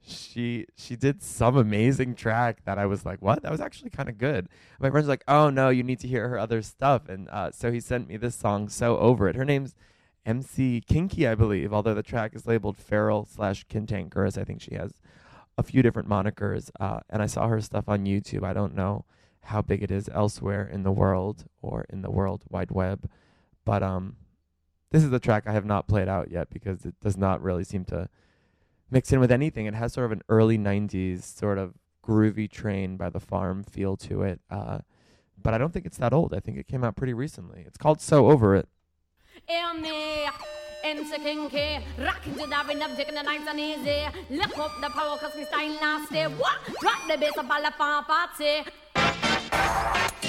she 0.00 0.66
she 0.76 0.96
did 0.96 1.22
some 1.22 1.56
amazing 1.56 2.14
track 2.14 2.64
that 2.64 2.78
I 2.78 2.86
was 2.86 3.06
like, 3.06 3.22
"What? 3.22 3.42
That 3.42 3.52
was 3.52 3.60
actually 3.60 3.90
kind 3.90 4.08
of 4.08 4.18
good." 4.18 4.48
My 4.80 4.90
friends 4.90 5.08
like, 5.08 5.24
"Oh 5.28 5.50
no, 5.50 5.70
you 5.70 5.82
need 5.82 6.00
to 6.00 6.08
hear 6.08 6.28
her 6.28 6.38
other 6.38 6.62
stuff." 6.62 7.08
And 7.08 7.28
uh 7.30 7.50
so 7.52 7.72
he 7.72 7.80
sent 7.80 8.08
me 8.08 8.16
this 8.16 8.34
song 8.34 8.68
so 8.68 8.98
over 8.98 9.28
it. 9.28 9.36
Her 9.36 9.44
name's 9.44 9.74
MC 10.26 10.82
Kinky, 10.86 11.26
I 11.26 11.34
believe, 11.34 11.72
although 11.72 11.94
the 11.94 12.02
track 12.02 12.34
is 12.34 12.46
labeled 12.46 12.76
Feral 12.76 13.24
slash 13.24 13.64
Cantankerous. 13.68 14.36
I 14.36 14.44
think 14.44 14.60
she 14.60 14.74
has 14.74 14.92
a 15.58 15.62
few 15.62 15.82
different 15.82 16.08
monikers. 16.08 16.70
Uh, 16.80 17.00
and 17.10 17.20
I 17.20 17.26
saw 17.26 17.48
her 17.48 17.60
stuff 17.60 17.88
on 17.88 18.06
YouTube. 18.06 18.44
I 18.44 18.54
don't 18.54 18.74
know 18.74 19.04
how 19.42 19.60
big 19.60 19.82
it 19.82 19.90
is 19.90 20.08
elsewhere 20.14 20.66
in 20.66 20.84
the 20.84 20.92
world 20.92 21.44
or 21.60 21.84
in 21.90 22.02
the 22.02 22.10
world 22.10 22.44
wide 22.48 22.70
web, 22.70 23.10
but 23.64 23.82
um, 23.82 24.16
this 24.90 25.02
is 25.02 25.10
the 25.10 25.18
track 25.18 25.44
I 25.46 25.52
have 25.52 25.66
not 25.66 25.88
played 25.88 26.08
out 26.08 26.30
yet 26.30 26.48
because 26.48 26.86
it 26.86 26.94
does 27.02 27.16
not 27.16 27.42
really 27.42 27.64
seem 27.64 27.84
to 27.86 28.08
mix 28.90 29.12
in 29.12 29.20
with 29.20 29.32
anything. 29.32 29.66
It 29.66 29.74
has 29.74 29.92
sort 29.92 30.06
of 30.06 30.12
an 30.12 30.22
early 30.28 30.56
'90s 30.58 31.22
sort 31.22 31.58
of 31.58 31.74
groovy 32.04 32.50
train 32.50 32.96
by 32.96 33.10
the 33.10 33.20
farm 33.20 33.64
feel 33.64 33.96
to 33.96 34.22
it. 34.22 34.40
Uh, 34.50 34.78
but 35.40 35.54
I 35.54 35.58
don't 35.58 35.72
think 35.72 35.86
it's 35.86 35.98
that 35.98 36.12
old. 36.12 36.34
I 36.34 36.40
think 36.40 36.58
it 36.58 36.66
came 36.66 36.84
out 36.84 36.96
pretty 36.96 37.14
recently. 37.14 37.64
It's 37.66 37.78
called 37.78 38.00
So 38.00 38.30
Over 38.30 38.54
It. 38.56 38.68
MC 40.84 41.18
Kinky, 41.18 41.84
rocking 41.98 42.34
to 42.34 42.46
the 42.46 42.64
rhythm, 42.66 42.96
taking 42.96 43.14
the 43.14 43.22
nice 43.22 43.46
and 43.48 43.60
easy. 43.60 44.06
Lift 44.30 44.58
up 44.58 44.80
the 44.80 44.88
power, 44.90 45.18
cause 45.18 45.34
me 45.36 45.44
style 45.44 45.68
nasty. 45.80 46.22
What? 46.34 46.58
Drop 46.80 47.06
the 47.08 47.18
bass 47.18 47.36
up 47.36 47.50
all 47.50 47.62
the 47.62 47.70
party. 47.70 48.44
Eh? 48.44 50.27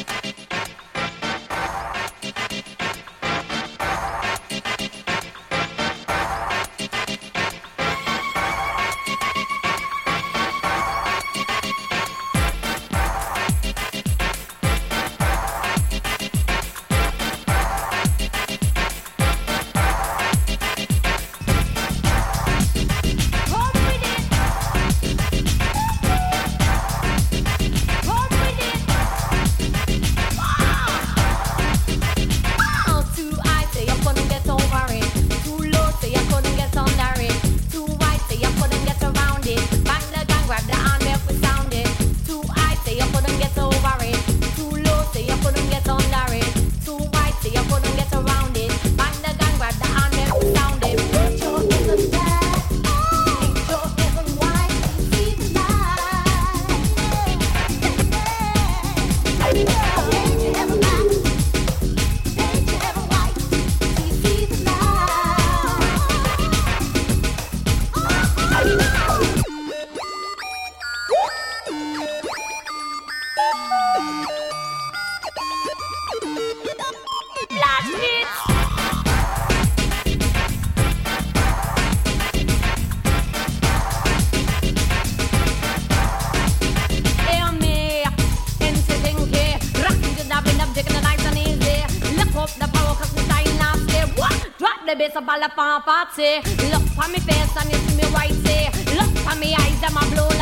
The 95.20 95.26
bass 95.26 95.44
up 95.44 95.58
on 95.58 95.82
party. 95.82 96.40
Look 96.72 96.86
for 96.96 97.12
me 97.12 97.20
face 97.20 97.52
and 97.60 97.70
you 97.70 97.78
see 97.84 97.96
me 97.98 98.04
whitey. 98.16 98.72
Eh. 98.72 98.96
Look 98.96 99.12
for 99.18 99.36
me 99.36 99.54
eyes, 99.54 99.82
them 99.82 99.98
a 99.98 100.06
blow 100.16 100.39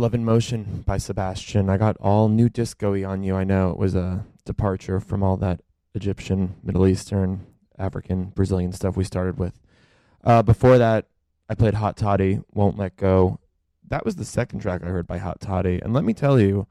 Love 0.00 0.14
in 0.14 0.24
Motion 0.24 0.82
by 0.86 0.96
Sebastian. 0.96 1.68
I 1.68 1.76
got 1.76 1.94
all 1.98 2.30
new 2.30 2.48
disco 2.48 2.94
on 3.06 3.22
you. 3.22 3.36
I 3.36 3.44
know 3.44 3.70
it 3.70 3.76
was 3.76 3.94
a 3.94 4.24
departure 4.46 4.98
from 4.98 5.22
all 5.22 5.36
that 5.36 5.60
Egyptian, 5.94 6.54
Middle 6.62 6.86
Eastern, 6.86 7.44
African, 7.78 8.30
Brazilian 8.30 8.72
stuff 8.72 8.96
we 8.96 9.04
started 9.04 9.38
with. 9.38 9.60
Uh, 10.24 10.42
before 10.42 10.78
that, 10.78 11.08
I 11.50 11.54
played 11.54 11.74
Hot 11.74 11.98
Toddy, 11.98 12.40
Won't 12.54 12.78
Let 12.78 12.96
Go. 12.96 13.40
That 13.88 14.06
was 14.06 14.16
the 14.16 14.24
second 14.24 14.60
track 14.60 14.82
I 14.82 14.86
heard 14.86 15.06
by 15.06 15.18
Hot 15.18 15.38
Toddy. 15.38 15.78
And 15.82 15.92
let 15.92 16.04
me 16.04 16.14
tell 16.14 16.40
you, 16.40 16.66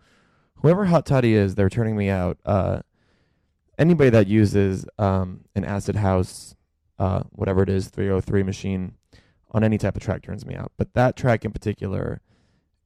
whoever 0.55 0.85
Hot 0.85 1.05
Toddy 1.05 1.35
is, 1.35 1.53
they're 1.53 1.69
turning 1.69 1.95
me 1.95 2.09
out. 2.09 2.39
Uh, 2.43 2.81
anybody 3.77 4.09
that 4.09 4.25
uses 4.25 4.87
um, 4.97 5.41
an 5.53 5.65
acid 5.65 5.97
house, 5.97 6.55
uh, 6.97 7.21
whatever 7.29 7.61
it 7.61 7.69
is, 7.69 7.89
303 7.89 8.41
machine 8.41 8.95
on 9.51 9.63
any 9.63 9.77
type 9.77 9.95
of 9.95 10.01
track 10.01 10.23
turns 10.23 10.47
me 10.47 10.55
out. 10.55 10.71
But 10.77 10.95
that 10.95 11.15
track 11.15 11.45
in 11.45 11.51
particular 11.51 12.21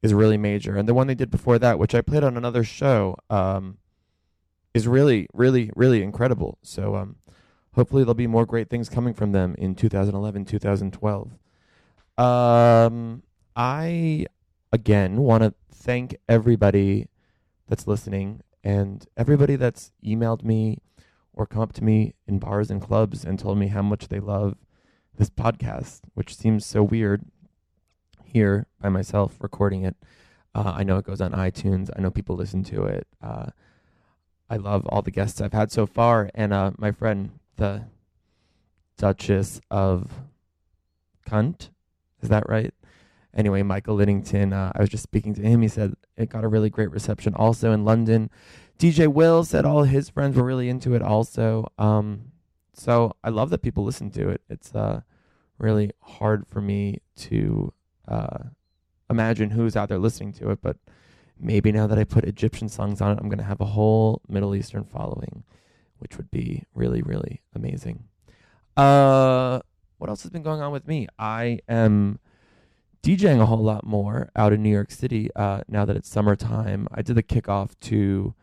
is 0.03 0.13
really 0.13 0.37
major. 0.37 0.75
And 0.75 0.87
the 0.87 0.93
one 0.93 1.07
they 1.07 1.15
did 1.15 1.31
before 1.31 1.57
that, 1.57 1.79
which 1.79 1.95
I 1.95 2.01
played 2.01 2.23
on 2.23 2.37
another 2.37 2.63
show, 2.63 3.15
um, 3.29 3.77
is 4.73 4.87
really, 4.87 5.27
really, 5.33 5.71
really 5.75 6.03
incredible. 6.03 6.57
So 6.61 6.95
um, 6.95 7.15
hopefully 7.73 8.03
there'll 8.03 8.13
be 8.13 8.27
more 8.27 8.45
great 8.45 8.69
things 8.69 8.89
coming 8.89 9.13
from 9.13 9.31
them 9.31 9.55
in 9.57 9.75
2011, 9.75 10.45
2012. 10.45 11.31
Um, 12.17 13.23
I, 13.55 14.25
again, 14.71 15.21
want 15.21 15.43
to 15.43 15.53
thank 15.71 16.17
everybody 16.27 17.07
that's 17.67 17.87
listening 17.87 18.41
and 18.63 19.05
everybody 19.15 19.55
that's 19.55 19.91
emailed 20.05 20.43
me 20.43 20.79
or 21.33 21.45
come 21.45 21.61
up 21.61 21.73
to 21.73 21.83
me 21.83 22.13
in 22.27 22.39
bars 22.39 22.69
and 22.69 22.81
clubs 22.81 23.23
and 23.23 23.39
told 23.39 23.57
me 23.57 23.67
how 23.67 23.81
much 23.81 24.09
they 24.09 24.19
love 24.19 24.57
this 25.17 25.29
podcast, 25.29 26.01
which 26.13 26.35
seems 26.35 26.65
so 26.65 26.83
weird 26.83 27.23
here 28.33 28.65
by 28.81 28.89
myself 28.89 29.37
recording 29.39 29.83
it. 29.83 29.95
Uh, 30.55 30.73
I 30.75 30.83
know 30.83 30.97
it 30.97 31.05
goes 31.05 31.21
on 31.21 31.31
iTunes. 31.31 31.89
I 31.95 32.01
know 32.01 32.11
people 32.11 32.35
listen 32.35 32.63
to 32.65 32.83
it. 32.85 33.07
Uh, 33.21 33.47
I 34.49 34.57
love 34.57 34.85
all 34.87 35.01
the 35.01 35.11
guests 35.11 35.39
I've 35.39 35.53
had 35.53 35.71
so 35.71 35.85
far, 35.85 36.29
and 36.35 36.51
uh, 36.51 36.71
my 36.77 36.91
friend, 36.91 37.31
the 37.57 37.85
Duchess 38.97 39.61
of 39.71 40.11
Cunt, 41.27 41.69
is 42.21 42.29
that 42.29 42.49
right? 42.49 42.73
Anyway, 43.35 43.63
Michael 43.63 43.95
Liddington. 43.95 44.53
Uh, 44.53 44.71
I 44.75 44.81
was 44.81 44.89
just 44.89 45.03
speaking 45.03 45.33
to 45.35 45.41
him. 45.41 45.61
He 45.61 45.67
said 45.67 45.93
it 46.17 46.29
got 46.29 46.43
a 46.43 46.47
really 46.47 46.69
great 46.69 46.91
reception. 46.91 47.33
Also 47.35 47.71
in 47.71 47.83
London, 47.85 48.29
DJ 48.77 49.07
Will 49.07 49.43
said 49.43 49.65
all 49.65 49.83
his 49.83 50.09
friends 50.09 50.35
were 50.35 50.43
really 50.43 50.69
into 50.69 50.93
it. 50.93 51.01
Also, 51.01 51.71
um, 51.77 52.31
so 52.73 53.15
I 53.23 53.29
love 53.29 53.49
that 53.51 53.61
people 53.61 53.83
listen 53.83 54.11
to 54.11 54.29
it. 54.29 54.41
It's 54.49 54.73
uh, 54.75 55.01
really 55.57 55.91
hard 56.01 56.45
for 56.47 56.61
me 56.61 56.99
to 57.17 57.73
uh, 58.07 58.39
imagine 59.09 59.51
who's 59.51 59.75
out 59.75 59.89
there 59.89 59.99
listening 59.99 60.33
to 60.33 60.51
it, 60.51 60.59
but 60.61 60.77
maybe 61.39 61.71
now 61.71 61.87
that 61.87 61.97
I 61.97 62.03
put 62.03 62.25
Egyptian 62.25 62.69
songs 62.69 63.01
on 63.01 63.11
it, 63.11 63.19
I'm 63.19 63.29
going 63.29 63.37
to 63.37 63.43
have 63.43 63.61
a 63.61 63.65
whole 63.65 64.21
Middle 64.27 64.55
Eastern 64.55 64.83
following, 64.83 65.43
which 65.99 66.17
would 66.17 66.31
be 66.31 66.63
really, 66.73 67.01
really 67.01 67.41
amazing. 67.55 68.05
Uh, 68.75 69.59
what 69.97 70.09
else 70.09 70.23
has 70.23 70.31
been 70.31 70.43
going 70.43 70.61
on 70.61 70.71
with 70.71 70.87
me? 70.87 71.07
I 71.17 71.59
am 71.67 72.19
DJing 73.03 73.41
a 73.41 73.45
whole 73.45 73.63
lot 73.63 73.85
more 73.85 74.29
out 74.35 74.53
in 74.53 74.63
New 74.63 74.69
York 74.69 74.91
City 74.91 75.29
uh, 75.35 75.61
now 75.67 75.85
that 75.85 75.95
it's 75.95 76.09
summertime. 76.09 76.87
I 76.91 77.01
did 77.01 77.15
the 77.15 77.23
kickoff 77.23 77.71
to 77.81 78.33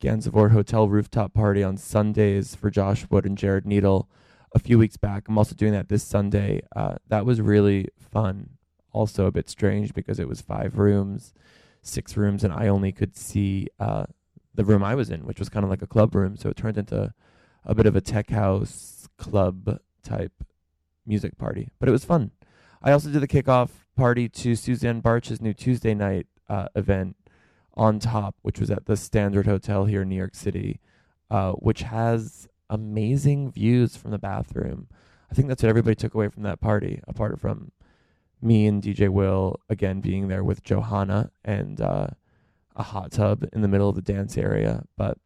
Gansevoort 0.00 0.50
Hotel 0.50 0.88
rooftop 0.88 1.32
party 1.32 1.62
on 1.62 1.76
Sundays 1.76 2.54
for 2.54 2.70
Josh 2.70 3.06
Wood 3.08 3.24
and 3.24 3.38
Jared 3.38 3.66
Needle 3.66 4.08
a 4.54 4.58
few 4.58 4.78
weeks 4.78 4.96
back. 4.96 5.28
I'm 5.28 5.38
also 5.38 5.54
doing 5.54 5.72
that 5.72 5.88
this 5.88 6.02
Sunday. 6.02 6.60
Uh, 6.74 6.96
that 7.08 7.24
was 7.24 7.40
really 7.40 7.88
fun. 7.98 8.50
Also 8.92 9.26
a 9.26 9.32
bit 9.32 9.48
strange 9.48 9.94
because 9.94 10.18
it 10.20 10.28
was 10.28 10.40
five 10.40 10.78
rooms, 10.78 11.32
six 11.82 12.16
rooms, 12.16 12.44
and 12.44 12.52
I 12.52 12.68
only 12.68 12.92
could 12.92 13.16
see 13.16 13.68
uh, 13.80 14.04
the 14.54 14.64
room 14.64 14.84
I 14.84 14.94
was 14.94 15.10
in, 15.10 15.24
which 15.24 15.38
was 15.38 15.48
kind 15.48 15.64
of 15.64 15.70
like 15.70 15.82
a 15.82 15.86
club 15.86 16.14
room. 16.14 16.36
So 16.36 16.50
it 16.50 16.56
turned 16.56 16.78
into 16.78 17.14
a 17.64 17.74
bit 17.74 17.86
of 17.86 17.96
a 17.96 18.00
tech 18.00 18.30
house 18.30 19.08
club 19.16 19.78
type 20.02 20.44
music 21.06 21.38
party, 21.38 21.70
but 21.78 21.88
it 21.88 21.92
was 21.92 22.04
fun. 22.04 22.30
I 22.82 22.92
also 22.92 23.10
did 23.10 23.22
the 23.22 23.28
kickoff 23.28 23.70
party 23.96 24.28
to 24.28 24.56
Suzanne 24.56 25.00
Bartsch's 25.00 25.40
new 25.40 25.54
Tuesday 25.54 25.94
night 25.94 26.26
uh, 26.48 26.68
event 26.74 27.16
on 27.74 27.98
top, 27.98 28.34
which 28.42 28.60
was 28.60 28.70
at 28.70 28.86
the 28.86 28.96
Standard 28.96 29.46
Hotel 29.46 29.84
here 29.84 30.02
in 30.02 30.08
New 30.08 30.16
York 30.16 30.34
City, 30.34 30.80
uh, 31.30 31.52
which 31.52 31.82
has 31.82 32.48
amazing 32.68 33.50
views 33.52 33.96
from 33.96 34.10
the 34.10 34.18
bathroom. 34.18 34.88
I 35.30 35.34
think 35.34 35.48
that's 35.48 35.62
what 35.62 35.70
everybody 35.70 35.94
took 35.94 36.14
away 36.14 36.28
from 36.28 36.42
that 36.42 36.60
party, 36.60 37.00
apart 37.06 37.40
from 37.40 37.72
me 38.42 38.66
and 38.66 38.82
DJ 38.82 39.08
Will 39.08 39.60
again 39.68 40.00
being 40.00 40.28
there 40.28 40.44
with 40.44 40.62
Johanna 40.64 41.30
and 41.44 41.80
uh, 41.80 42.08
a 42.74 42.82
hot 42.82 43.12
tub 43.12 43.44
in 43.52 43.62
the 43.62 43.68
middle 43.68 43.88
of 43.88 43.94
the 43.94 44.02
dance 44.02 44.36
area. 44.36 44.84
But 44.96 45.18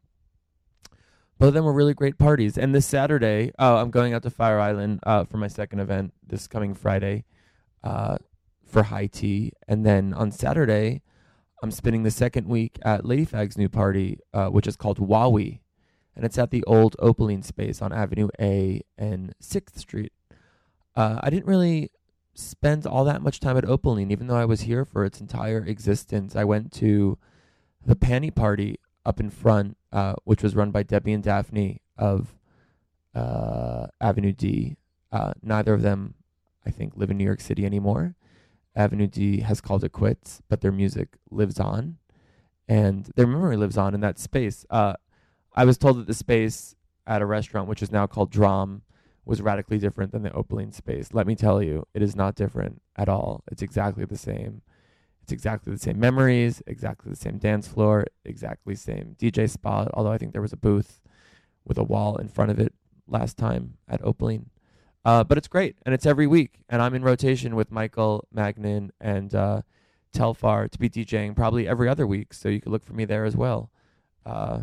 both 1.38 1.48
of 1.48 1.54
them 1.54 1.64
were 1.64 1.72
really 1.72 1.94
great 1.94 2.18
parties. 2.18 2.56
And 2.56 2.74
this 2.74 2.86
Saturday, 2.86 3.52
oh, 3.58 3.76
I'm 3.76 3.90
going 3.90 4.14
out 4.14 4.22
to 4.22 4.30
Fire 4.30 4.58
Island 4.58 5.00
uh, 5.04 5.24
for 5.24 5.36
my 5.36 5.48
second 5.48 5.80
event 5.80 6.14
this 6.26 6.46
coming 6.46 6.74
Friday 6.74 7.24
uh, 7.84 8.16
for 8.64 8.84
high 8.84 9.06
tea. 9.06 9.52
And 9.68 9.84
then 9.84 10.14
on 10.14 10.32
Saturday, 10.32 11.02
I'm 11.62 11.70
spending 11.70 12.02
the 12.02 12.10
second 12.10 12.48
week 12.48 12.78
at 12.82 13.04
Lady 13.04 13.24
Fag's 13.24 13.58
new 13.58 13.68
party, 13.68 14.18
uh, 14.32 14.48
which 14.48 14.66
is 14.66 14.76
called 14.76 14.98
Wawi. 14.98 15.60
And 16.14 16.24
it's 16.24 16.38
at 16.38 16.50
the 16.50 16.64
old 16.64 16.96
Opaline 16.98 17.42
space 17.42 17.82
on 17.82 17.92
Avenue 17.92 18.28
A 18.40 18.80
and 18.96 19.34
6th 19.42 19.78
Street. 19.78 20.12
Uh, 20.94 21.20
I 21.22 21.28
didn't 21.28 21.46
really 21.46 21.90
spend 22.36 22.86
all 22.86 23.04
that 23.04 23.22
much 23.22 23.40
time 23.40 23.56
at 23.56 23.64
Opaline, 23.64 24.10
even 24.10 24.26
though 24.26 24.36
I 24.36 24.44
was 24.44 24.62
here 24.62 24.84
for 24.84 25.04
its 25.04 25.20
entire 25.20 25.64
existence. 25.64 26.36
I 26.36 26.44
went 26.44 26.72
to 26.74 27.18
the 27.84 27.96
panty 27.96 28.34
party 28.34 28.78
up 29.04 29.20
in 29.20 29.30
front, 29.30 29.76
uh, 29.92 30.14
which 30.24 30.42
was 30.42 30.54
run 30.54 30.70
by 30.70 30.82
Debbie 30.82 31.12
and 31.12 31.22
Daphne 31.22 31.80
of 31.96 32.36
uh, 33.14 33.86
Avenue 34.00 34.32
D. 34.32 34.76
Uh, 35.10 35.32
neither 35.42 35.72
of 35.72 35.82
them, 35.82 36.14
I 36.66 36.70
think, 36.70 36.96
live 36.96 37.10
in 37.10 37.16
New 37.16 37.24
York 37.24 37.40
City 37.40 37.64
anymore. 37.64 38.16
Avenue 38.74 39.06
D 39.06 39.40
has 39.40 39.60
called 39.62 39.84
it 39.84 39.92
quits, 39.92 40.42
but 40.48 40.60
their 40.60 40.72
music 40.72 41.16
lives 41.30 41.58
on, 41.58 41.96
and 42.68 43.10
their 43.16 43.26
memory 43.26 43.56
lives 43.56 43.78
on 43.78 43.94
in 43.94 44.00
that 44.00 44.18
space. 44.18 44.66
Uh, 44.68 44.94
I 45.54 45.64
was 45.64 45.78
told 45.78 45.98
that 45.98 46.06
the 46.06 46.14
space 46.14 46.74
at 47.06 47.22
a 47.22 47.26
restaurant, 47.26 47.68
which 47.68 47.82
is 47.82 47.90
now 47.90 48.06
called 48.06 48.30
Drom, 48.30 48.82
was 49.26 49.42
radically 49.42 49.78
different 49.78 50.12
than 50.12 50.22
the 50.22 50.32
Opaline 50.32 50.72
space. 50.72 51.12
Let 51.12 51.26
me 51.26 51.34
tell 51.34 51.60
you, 51.60 51.86
it 51.92 52.00
is 52.00 52.14
not 52.14 52.36
different 52.36 52.80
at 52.94 53.08
all. 53.08 53.42
It's 53.50 53.60
exactly 53.60 54.04
the 54.04 54.16
same. 54.16 54.62
It's 55.20 55.32
exactly 55.32 55.72
the 55.72 55.80
same 55.80 55.98
memories, 55.98 56.62
exactly 56.68 57.10
the 57.10 57.16
same 57.16 57.38
dance 57.38 57.66
floor, 57.66 58.06
exactly 58.24 58.76
same 58.76 59.16
DJ 59.18 59.50
spot. 59.50 59.90
Although 59.92 60.12
I 60.12 60.18
think 60.18 60.32
there 60.32 60.40
was 60.40 60.52
a 60.52 60.56
booth 60.56 61.00
with 61.66 61.76
a 61.76 61.82
wall 61.82 62.16
in 62.16 62.28
front 62.28 62.52
of 62.52 62.60
it 62.60 62.72
last 63.08 63.36
time 63.36 63.74
at 63.88 64.02
Opaline. 64.04 64.50
Uh, 65.04 65.24
but 65.24 65.36
it's 65.38 65.48
great, 65.48 65.76
and 65.84 65.92
it's 65.92 66.06
every 66.06 66.26
week, 66.28 66.60
and 66.68 66.80
I'm 66.80 66.94
in 66.94 67.02
rotation 67.02 67.56
with 67.56 67.72
Michael 67.72 68.26
Magnan 68.32 68.92
and 69.00 69.34
uh, 69.34 69.62
Telfar 70.12 70.70
to 70.70 70.78
be 70.78 70.88
DJing 70.88 71.34
probably 71.34 71.66
every 71.66 71.88
other 71.88 72.06
week. 72.06 72.32
So 72.32 72.48
you 72.48 72.60
could 72.60 72.72
look 72.72 72.84
for 72.84 72.92
me 72.92 73.04
there 73.04 73.24
as 73.24 73.36
well. 73.36 73.70
Uh, 74.24 74.62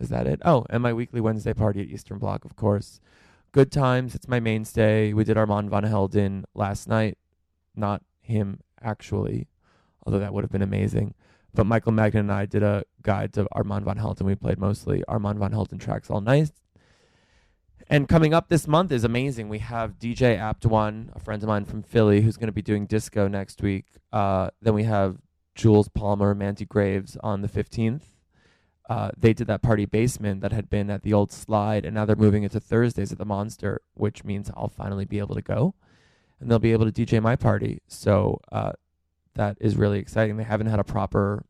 is 0.00 0.08
that 0.08 0.26
it? 0.26 0.40
Oh, 0.44 0.66
and 0.70 0.82
my 0.82 0.92
weekly 0.92 1.20
Wednesday 1.20 1.54
party 1.54 1.80
at 1.80 1.88
Eastern 1.88 2.18
Bloc, 2.18 2.44
of 2.44 2.56
course. 2.56 3.00
Good 3.54 3.70
times. 3.70 4.16
It's 4.16 4.26
my 4.26 4.40
mainstay. 4.40 5.12
We 5.12 5.22
did 5.22 5.36
Armand 5.36 5.70
Van 5.70 5.84
Helden 5.84 6.44
last 6.54 6.88
night. 6.88 7.18
Not 7.76 8.02
him, 8.20 8.58
actually, 8.82 9.46
although 10.04 10.18
that 10.18 10.34
would 10.34 10.42
have 10.42 10.50
been 10.50 10.60
amazing. 10.60 11.14
But 11.54 11.64
Michael 11.64 11.92
Magnan 11.92 12.22
and 12.22 12.32
I 12.32 12.46
did 12.46 12.64
a 12.64 12.82
guide 13.02 13.32
to 13.34 13.46
Armand 13.52 13.84
Van 13.84 13.96
Helden. 13.96 14.26
We 14.26 14.34
played 14.34 14.58
mostly 14.58 15.04
Armand 15.06 15.38
Van 15.38 15.52
Helden 15.52 15.78
tracks 15.78 16.10
all 16.10 16.20
night. 16.20 16.50
And 17.88 18.08
coming 18.08 18.34
up 18.34 18.48
this 18.48 18.66
month 18.66 18.90
is 18.90 19.04
amazing. 19.04 19.48
We 19.48 19.60
have 19.60 20.00
DJ 20.00 20.36
Apt 20.36 20.66
One, 20.66 21.12
a 21.14 21.20
friend 21.20 21.40
of 21.40 21.46
mine 21.46 21.64
from 21.64 21.84
Philly, 21.84 22.22
who's 22.22 22.36
going 22.36 22.48
to 22.48 22.52
be 22.52 22.60
doing 22.60 22.86
disco 22.86 23.28
next 23.28 23.62
week. 23.62 23.86
Uh, 24.12 24.50
then 24.62 24.74
we 24.74 24.82
have 24.82 25.18
Jules 25.54 25.88
Palmer, 25.88 26.34
Mandy 26.34 26.64
Graves 26.64 27.16
on 27.22 27.42
the 27.42 27.48
15th. 27.48 28.13
Uh, 28.88 29.10
they 29.16 29.32
did 29.32 29.46
that 29.46 29.62
party 29.62 29.86
basement 29.86 30.42
that 30.42 30.52
had 30.52 30.68
been 30.68 30.90
at 30.90 31.02
the 31.02 31.12
old 31.12 31.32
slide, 31.32 31.84
and 31.84 31.94
now 31.94 32.04
they're 32.04 32.16
moving 32.16 32.42
it 32.42 32.52
to 32.52 32.60
Thursdays 32.60 33.12
at 33.12 33.18
the 33.18 33.24
Monster, 33.24 33.80
which 33.94 34.24
means 34.24 34.50
I'll 34.54 34.68
finally 34.68 35.06
be 35.06 35.18
able 35.18 35.34
to 35.34 35.42
go, 35.42 35.74
and 36.38 36.50
they'll 36.50 36.58
be 36.58 36.72
able 36.72 36.90
to 36.90 36.92
DJ 36.92 37.22
my 37.22 37.34
party. 37.34 37.80
So 37.88 38.40
uh, 38.52 38.72
that 39.34 39.56
is 39.60 39.76
really 39.76 39.98
exciting. 39.98 40.36
They 40.36 40.44
haven't 40.44 40.66
had 40.66 40.80
a 40.80 40.84
proper 40.84 41.46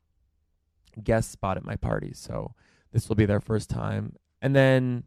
guest 1.03 1.33
spot 1.33 1.57
at 1.57 1.65
my 1.65 1.75
party, 1.75 2.13
so 2.15 2.55
this 2.93 3.09
will 3.09 3.17
be 3.17 3.27
their 3.27 3.41
first 3.41 3.69
time. 3.69 4.15
And 4.41 4.55
then 4.55 5.03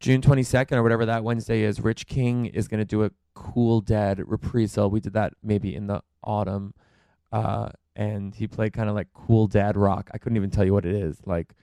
June 0.00 0.20
22nd 0.20 0.72
or 0.72 0.82
whatever 0.82 1.06
that 1.06 1.22
Wednesday 1.22 1.62
is, 1.62 1.80
Rich 1.80 2.06
King 2.06 2.46
is 2.46 2.66
going 2.66 2.80
to 2.80 2.84
do 2.84 3.04
a 3.04 3.10
Cool 3.34 3.80
Dead 3.80 4.20
reprisal. 4.26 4.90
We 4.90 5.00
did 5.00 5.12
that 5.12 5.34
maybe 5.42 5.74
in 5.74 5.86
the 5.86 6.02
autumn. 6.22 6.74
Uh, 7.32 7.70
and 7.96 8.34
he 8.34 8.46
played 8.46 8.72
kind 8.72 8.88
of 8.88 8.94
like 8.94 9.08
cool 9.14 9.46
dad 9.46 9.76
rock. 9.76 10.10
I 10.12 10.18
couldn't 10.18 10.36
even 10.36 10.50
tell 10.50 10.64
you 10.64 10.72
what 10.72 10.84
it 10.84 10.94
is. 10.94 11.18
Like 11.24 11.54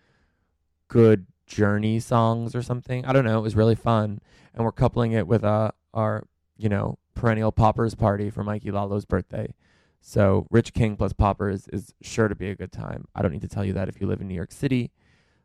good 0.88 1.26
journey 1.46 2.00
songs 2.00 2.56
or 2.56 2.62
something. 2.62 3.06
I 3.06 3.14
don't 3.14 3.26
know. 3.26 3.38
It 3.38 3.44
was 3.44 3.56
really 3.56 3.76
fun. 3.76 4.20
And 4.54 4.64
we're 4.64 4.72
coupling 4.72 5.12
it 5.12 5.28
with 5.28 5.44
uh, 5.44 5.72
our, 5.94 6.28
you 6.58 6.70
know, 6.70 6.98
perennial 7.16 7.52
poppers 7.52 7.96
party 7.96 8.30
for 8.30 8.44
Mikey 8.44 8.72
Lalo's 8.72 9.06
birthday. 9.06 9.54
So 10.02 10.48
Rich 10.50 10.74
King 10.74 10.96
plus 10.96 11.14
poppers 11.14 11.68
is 11.68 11.94
sure 12.02 12.28
to 12.28 12.36
be 12.36 12.50
a 12.50 12.56
good 12.56 12.72
time. 12.72 13.08
I 13.14 13.22
don't 13.22 13.32
need 13.32 13.42
to 13.42 13.48
tell 13.48 13.64
you 13.64 13.74
that 13.74 13.88
if 13.88 14.02
you 14.02 14.08
live 14.08 14.22
in 14.22 14.28
New 14.28 14.36
York 14.36 14.52
City, 14.52 14.92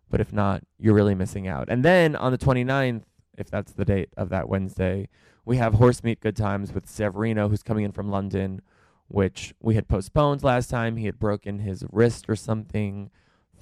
but 0.09 0.21
if 0.21 0.33
not, 0.33 0.63
you're 0.79 0.95
really 0.95 1.15
missing 1.15 1.47
out. 1.47 1.69
And 1.69 1.85
then 1.85 2.17
on 2.17 2.33
the 2.33 2.39
29th, 2.39 3.03
if 3.37 3.51
that's 3.51 3.73
the 3.73 3.85
date 3.85 4.09
of 4.17 4.31
that 4.31 4.49
Wednesday, 4.49 5.09
we 5.45 5.59
have 5.59 5.75
Horse 5.75 6.03
Meat 6.03 6.21
Good 6.21 6.37
Times 6.37 6.73
with 6.73 6.89
Severino, 6.89 7.49
who's 7.49 7.63
coming 7.63 7.85
in 7.85 7.93
from 7.93 8.11
London, 8.11 8.63
which 9.09 9.55
we 9.61 9.75
had 9.75 9.89
postponed 9.89 10.43
last 10.43 10.71
time. 10.71 10.97
He 10.97 11.07
had 11.07 11.19
broken 11.19 11.61
his 11.61 11.85
wrist 11.93 12.27
or 12.29 12.37
something, 12.37 13.11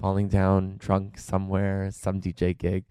falling 0.01 0.29
down 0.29 0.77
drunk 0.79 1.19
somewhere, 1.19 1.91
some 1.91 2.21
DJ 2.21 2.57
gig. 2.57 2.85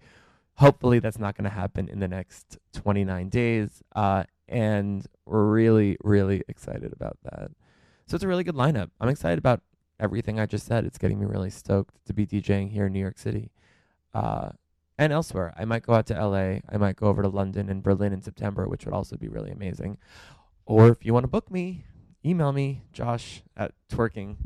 Hopefully, 0.58 1.00
that's 1.00 1.18
not 1.18 1.36
going 1.36 1.44
to 1.44 1.56
happen 1.56 1.88
in 1.88 1.98
the 1.98 2.08
next 2.08 2.58
29 2.72 3.28
days. 3.28 3.82
Uh, 3.94 4.24
and 4.48 5.06
we're 5.26 5.44
really, 5.44 5.96
really 6.02 6.42
excited 6.48 6.92
about 6.92 7.18
that. 7.24 7.50
So 8.06 8.14
it's 8.14 8.24
a 8.24 8.28
really 8.28 8.44
good 8.44 8.54
lineup. 8.54 8.90
I'm 9.00 9.08
excited 9.08 9.38
about 9.38 9.62
everything 9.98 10.38
I 10.38 10.46
just 10.46 10.66
said. 10.66 10.84
It's 10.84 10.98
getting 10.98 11.18
me 11.18 11.26
really 11.26 11.50
stoked 11.50 12.04
to 12.06 12.12
be 12.12 12.26
DJing 12.26 12.70
here 12.70 12.86
in 12.86 12.92
New 12.92 13.00
York 13.00 13.18
City 13.18 13.50
uh, 14.12 14.50
and 14.98 15.12
elsewhere. 15.12 15.54
I 15.56 15.64
might 15.64 15.82
go 15.82 15.94
out 15.94 16.06
to 16.06 16.14
LA. 16.14 16.58
I 16.68 16.76
might 16.76 16.96
go 16.96 17.06
over 17.06 17.22
to 17.22 17.28
London 17.28 17.68
and 17.68 17.82
Berlin 17.82 18.12
in 18.12 18.22
September, 18.22 18.68
which 18.68 18.84
would 18.84 18.94
also 18.94 19.16
be 19.16 19.28
really 19.28 19.50
amazing. 19.50 19.98
Or 20.66 20.88
if 20.88 21.04
you 21.04 21.12
want 21.12 21.24
to 21.24 21.28
book 21.28 21.50
me, 21.50 21.84
email 22.24 22.52
me, 22.52 22.82
josh 22.92 23.42
at 23.56 23.72
twerking.com. 23.90 24.36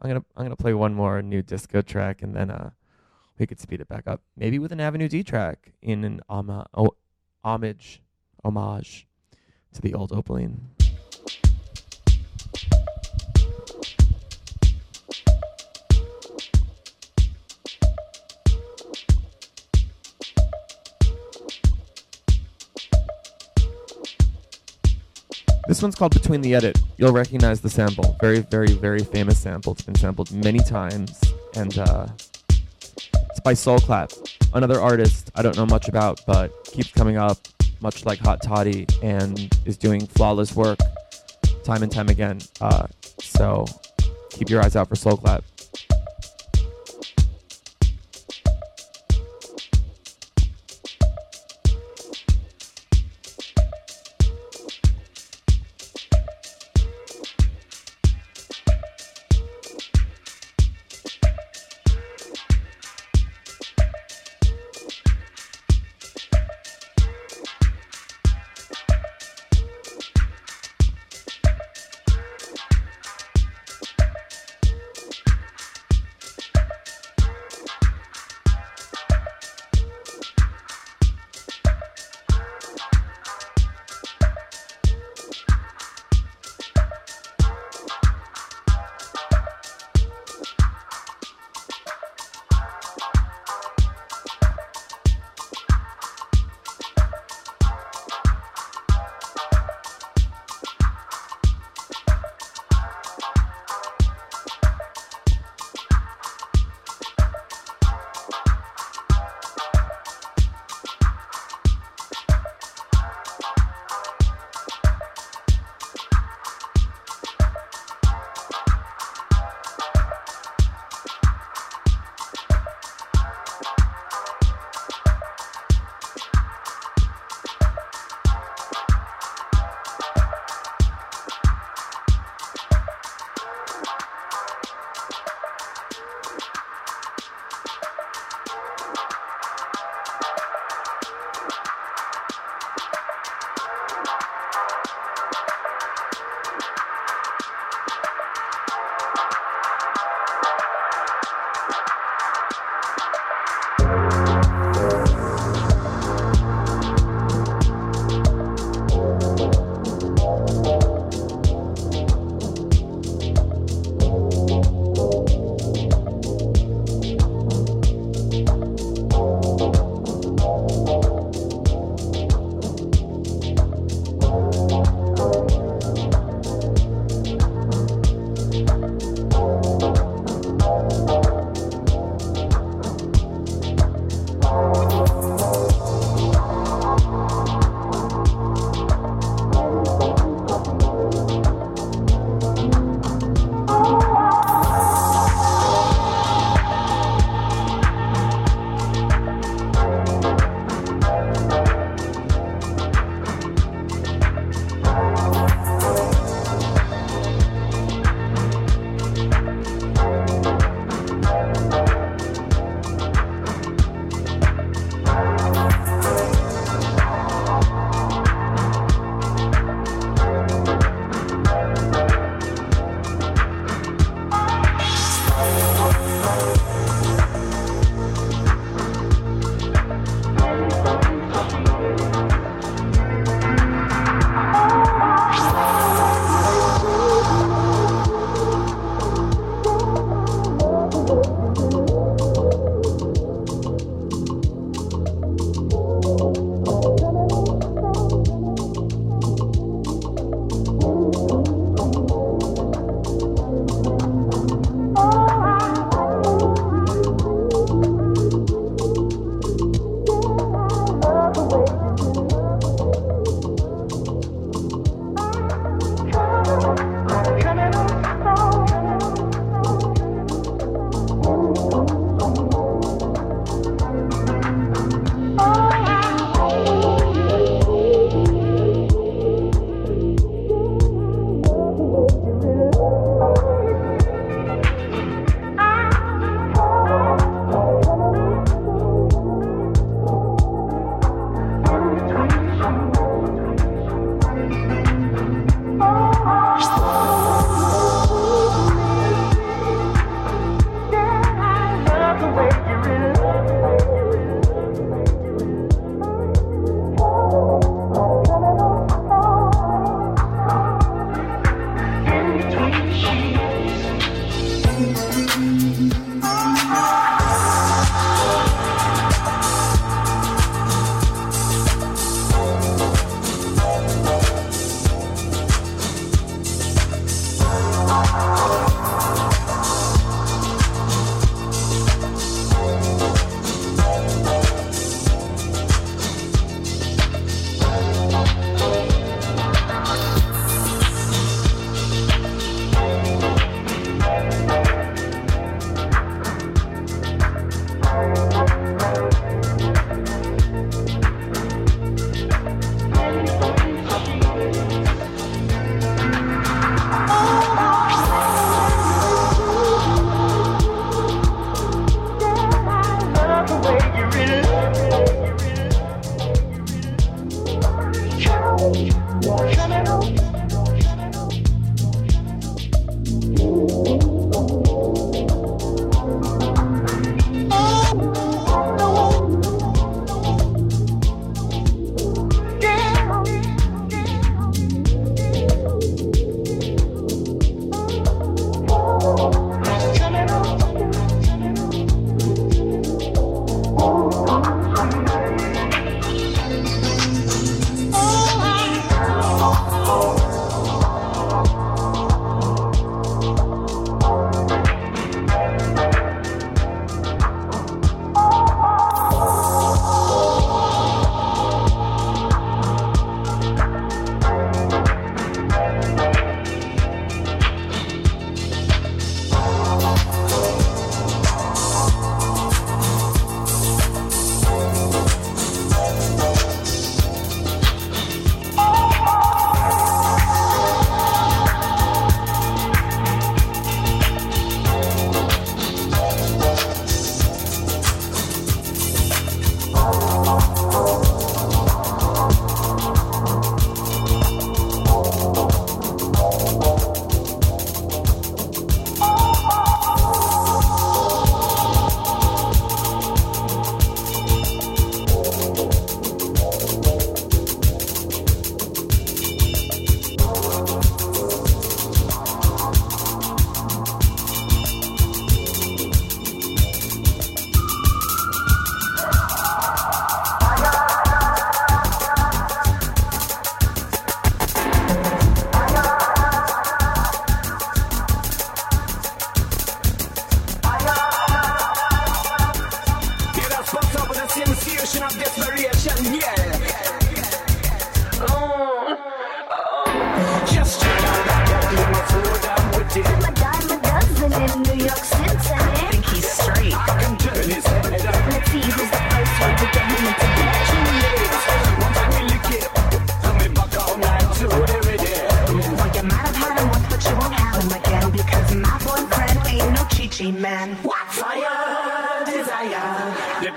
I'm 0.00 0.10
going 0.10 0.20
to 0.20 0.26
I'm 0.36 0.44
gonna 0.44 0.56
play 0.56 0.74
one 0.74 0.94
more 0.94 1.22
new 1.22 1.42
disco 1.42 1.82
track 1.82 2.22
and 2.22 2.34
then 2.34 2.50
uh, 2.50 2.70
we 3.38 3.46
could 3.46 3.60
speed 3.60 3.80
it 3.80 3.88
back 3.88 4.06
up. 4.06 4.20
Maybe 4.36 4.58
with 4.58 4.72
an 4.72 4.80
Avenue 4.80 5.08
D 5.08 5.22
track 5.22 5.72
in 5.82 6.04
an 6.04 6.20
homa- 6.28 6.68
oh, 6.74 6.94
homage, 7.44 8.02
homage 8.44 9.06
to 9.72 9.80
the 9.80 9.94
old 9.94 10.12
Opaline. 10.12 10.70
This 25.74 25.82
one's 25.82 25.96
called 25.96 26.14
Between 26.14 26.40
the 26.40 26.54
Edit. 26.54 26.80
You'll 26.98 27.12
recognize 27.12 27.60
the 27.60 27.68
sample. 27.68 28.16
Very, 28.20 28.38
very, 28.38 28.74
very 28.74 29.00
famous 29.00 29.40
sample. 29.40 29.72
It's 29.72 29.82
been 29.82 29.96
sampled 29.96 30.30
many 30.30 30.60
times. 30.60 31.20
And 31.56 31.76
uh, 31.76 32.06
it's 32.48 33.40
by 33.42 33.54
Soul 33.54 33.80
Clap, 33.80 34.12
another 34.52 34.80
artist 34.80 35.32
I 35.34 35.42
don't 35.42 35.56
know 35.56 35.66
much 35.66 35.88
about, 35.88 36.20
but 36.28 36.52
keeps 36.62 36.92
coming 36.92 37.16
up, 37.16 37.38
much 37.80 38.06
like 38.06 38.20
Hot 38.20 38.40
Toddy, 38.40 38.86
and 39.02 39.52
is 39.64 39.76
doing 39.76 40.06
flawless 40.06 40.54
work 40.54 40.78
time 41.64 41.82
and 41.82 41.90
time 41.90 42.08
again. 42.08 42.38
Uh, 42.60 42.86
so 43.18 43.64
keep 44.30 44.48
your 44.48 44.62
eyes 44.62 44.76
out 44.76 44.88
for 44.88 44.94
Soul 44.94 45.16
Clap. 45.16 45.42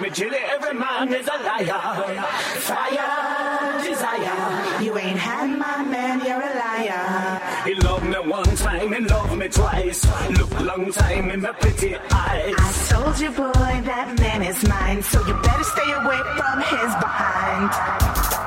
Every 0.09 0.79
man 0.79 1.13
is 1.13 1.27
a 1.27 1.37
liar. 1.43 2.23
Fire, 2.67 3.83
desire. 3.83 4.83
You 4.83 4.97
ain't 4.97 5.19
had 5.19 5.57
my 5.57 5.83
man, 5.83 6.21
you're 6.25 6.41
a 6.41 6.53
liar. 6.63 7.41
He 7.65 7.75
loved 7.75 8.05
me 8.05 8.19
one 8.29 8.55
time, 8.55 8.93
he 8.93 9.01
loved 9.01 9.37
me 9.37 9.49
twice. 9.49 10.05
Look 10.37 10.59
long 10.61 10.91
time 10.91 11.29
in 11.31 11.41
my 11.41 11.51
pretty 11.51 11.95
eyes. 11.95 12.55
I 12.57 12.87
told 12.89 13.19
you, 13.19 13.31
boy, 13.31 13.81
that 13.91 14.15
man 14.19 14.43
is 14.43 14.63
mine, 14.67 15.03
so 15.03 15.19
you 15.27 15.33
better 15.41 15.63
stay 15.63 15.91
away 15.91 16.21
from 16.37 16.61
his 16.61 16.95
behind. 17.03 18.46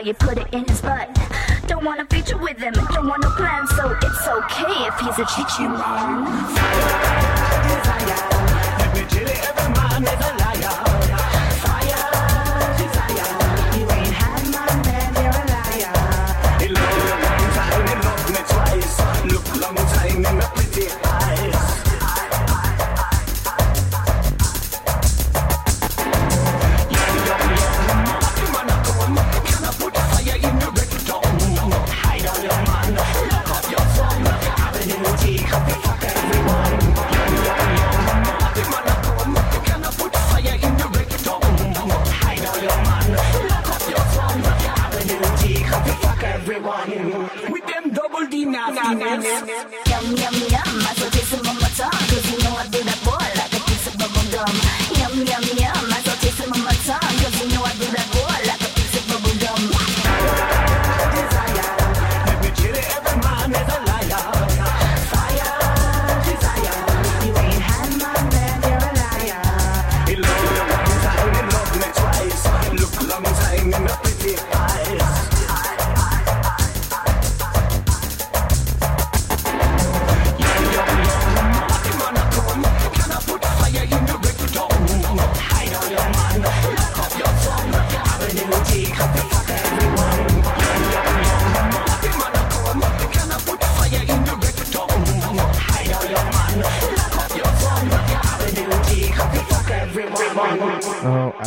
While 0.00 0.06
you 0.06 0.14
put 0.14 0.38
it 0.38 0.48
in 0.54 0.64
his 0.64 0.80
butt. 0.80 1.08
Don't 1.66 1.84
wanna 1.84 2.06
feature 2.06 2.38
with 2.38 2.58
him, 2.58 2.72
don't 2.72 3.06
want 3.06 3.22
no 3.22 3.30
plan, 3.32 3.66
so 3.66 3.90
it's 4.02 4.26
okay 4.26 4.86
if 4.86 4.98
he's 4.98 5.18
a 5.18 5.26
chichi 5.26 5.68
man. 5.68 6.09
Yum, 55.30 55.42
yum, 55.56 55.89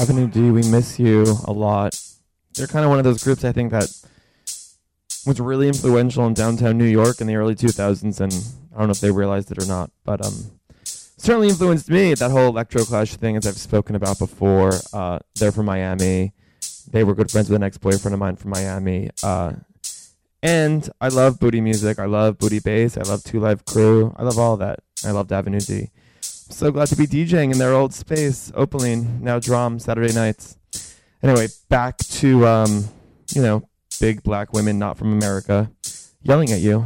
Avenue 0.04 0.28
D, 0.28 0.52
we 0.52 0.64
miss 0.64 1.00
you 1.00 1.24
a 1.46 1.54
lot. 1.54 1.98
They're 2.56 2.68
kind 2.68 2.84
of 2.84 2.90
one 2.90 2.98
of 3.00 3.06
those 3.06 3.24
groups 3.24 3.46
I 3.46 3.54
think 3.54 3.72
that 3.72 3.90
was 5.26 5.40
really 5.40 5.70
influential 5.70 6.28
in 6.28 6.34
downtown 6.34 6.78
New 6.78 6.84
York 6.84 7.22
in 7.22 7.28
the 7.28 7.38
early 7.38 7.56
2000s, 7.56 8.20
and 8.20 8.34
I 8.76 8.80
don't 8.80 8.88
know 8.88 8.92
if 8.92 9.00
they 9.00 9.12
realized 9.12 9.50
it 9.54 9.64
or 9.64 9.66
not, 9.66 9.92
but 10.04 10.26
um, 10.26 10.60
certainly 10.84 11.48
influenced 11.48 11.90
me. 11.90 12.16
That 12.16 12.32
whole 12.32 12.48
electro 12.48 12.84
clash 12.84 13.16
thing, 13.16 13.38
as 13.38 13.48
I've 13.48 13.56
spoken 13.56 13.96
about 13.96 14.20
before. 14.20 14.74
Uh, 14.92 15.20
they're 15.36 15.54
from 15.54 15.68
Miami. 15.68 16.34
They 16.92 17.06
were 17.06 17.16
good 17.16 17.32
friends 17.32 17.50
with 17.50 17.56
an 17.56 17.64
ex-boyfriend 17.64 18.14
of 18.14 18.20
mine 18.20 18.36
from 18.36 18.52
Miami. 18.52 19.10
Uh, 19.24 19.54
and 20.42 20.90
I 21.00 21.08
love 21.08 21.40
booty 21.40 21.62
music. 21.62 21.98
I 21.98 22.08
love 22.08 22.38
booty 22.40 22.60
bass. 22.60 22.98
I 22.98 23.04
love 23.04 23.24
Two 23.24 23.40
Live 23.40 23.64
Crew. 23.64 24.14
I 24.18 24.24
love 24.24 24.38
all 24.38 24.58
that. 24.58 24.80
I 25.06 25.12
loved 25.12 25.32
Avenue 25.32 25.62
D. 25.62 25.92
So 26.24 26.72
glad 26.72 26.88
to 26.88 26.95
be 26.95 27.06
DJing 27.08 27.52
in 27.52 27.58
their 27.58 27.74
old 27.74 27.94
space, 27.94 28.52
Opaline, 28.56 29.22
now 29.22 29.40
Drum, 29.40 29.80
Saturday 29.80 30.14
nights. 30.14 30.58
Anyway, 31.22 31.48
back 31.70 31.98
to, 31.98 32.48
um, 32.48 32.86
you 33.34 33.41
know, 33.41 33.68
big 34.00 34.24
black 34.24 34.54
women 34.54 34.80
not 34.80 34.98
from 34.98 35.12
America 35.14 35.70
yelling 36.22 36.52
at 36.52 36.60
you. 36.60 36.86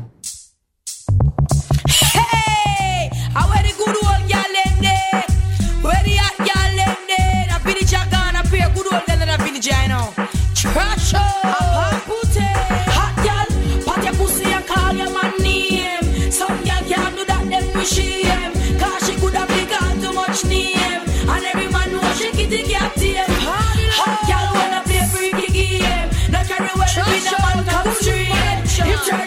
Hey, 1.90 3.10
how 3.34 3.48
the 3.62 3.74
good 3.78 3.96
old 3.96 4.28
gal 4.28 4.44
the 6.04 6.16
hot 6.18 6.38
gal 6.38 6.80
I 7.56 8.40
a 8.60 8.74
good 8.74 8.94
old 8.94 9.06
gal 9.06 9.18
I. 9.22 10.14
Trash 10.56 11.14
Hot 12.98 13.16
gal, 13.24 13.46
pat 13.86 14.04
your 14.04 14.14
pussy 14.16 14.46
and 14.46 14.66
call 14.66 14.94
your 14.94 15.12
man 15.12 15.38
name. 15.40 16.32
Some 16.32 16.64
gal 16.64 16.84
can't 16.84 17.16
do 17.16 17.26
that, 17.26 17.48
them. 18.24 18.67
Much 20.38 20.52
name. 20.52 20.78
And 20.78 21.46
every 21.46 21.68
man 21.72 21.92
know 21.92 22.14
she 22.14 22.32
kitty 22.32 22.64
cat 22.64 22.96
tame. 22.96 23.26
Hot 23.28 24.28
gal 24.28 24.54
wanna 24.54 24.84
play 24.84 25.06
freaky 25.12 25.52
game. 25.52 26.10
No 26.32 26.44
carry 26.44 26.70
well, 26.76 27.06
be 27.06 27.20
the 27.20 27.36
man 27.44 27.66
come 27.66 27.94
straight. 27.96 28.30
If 28.94 29.08
your 29.08 29.27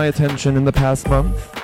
my 0.00 0.06
attention 0.06 0.56
in 0.56 0.64
the 0.64 0.72
past 0.72 1.06
month 1.10 1.54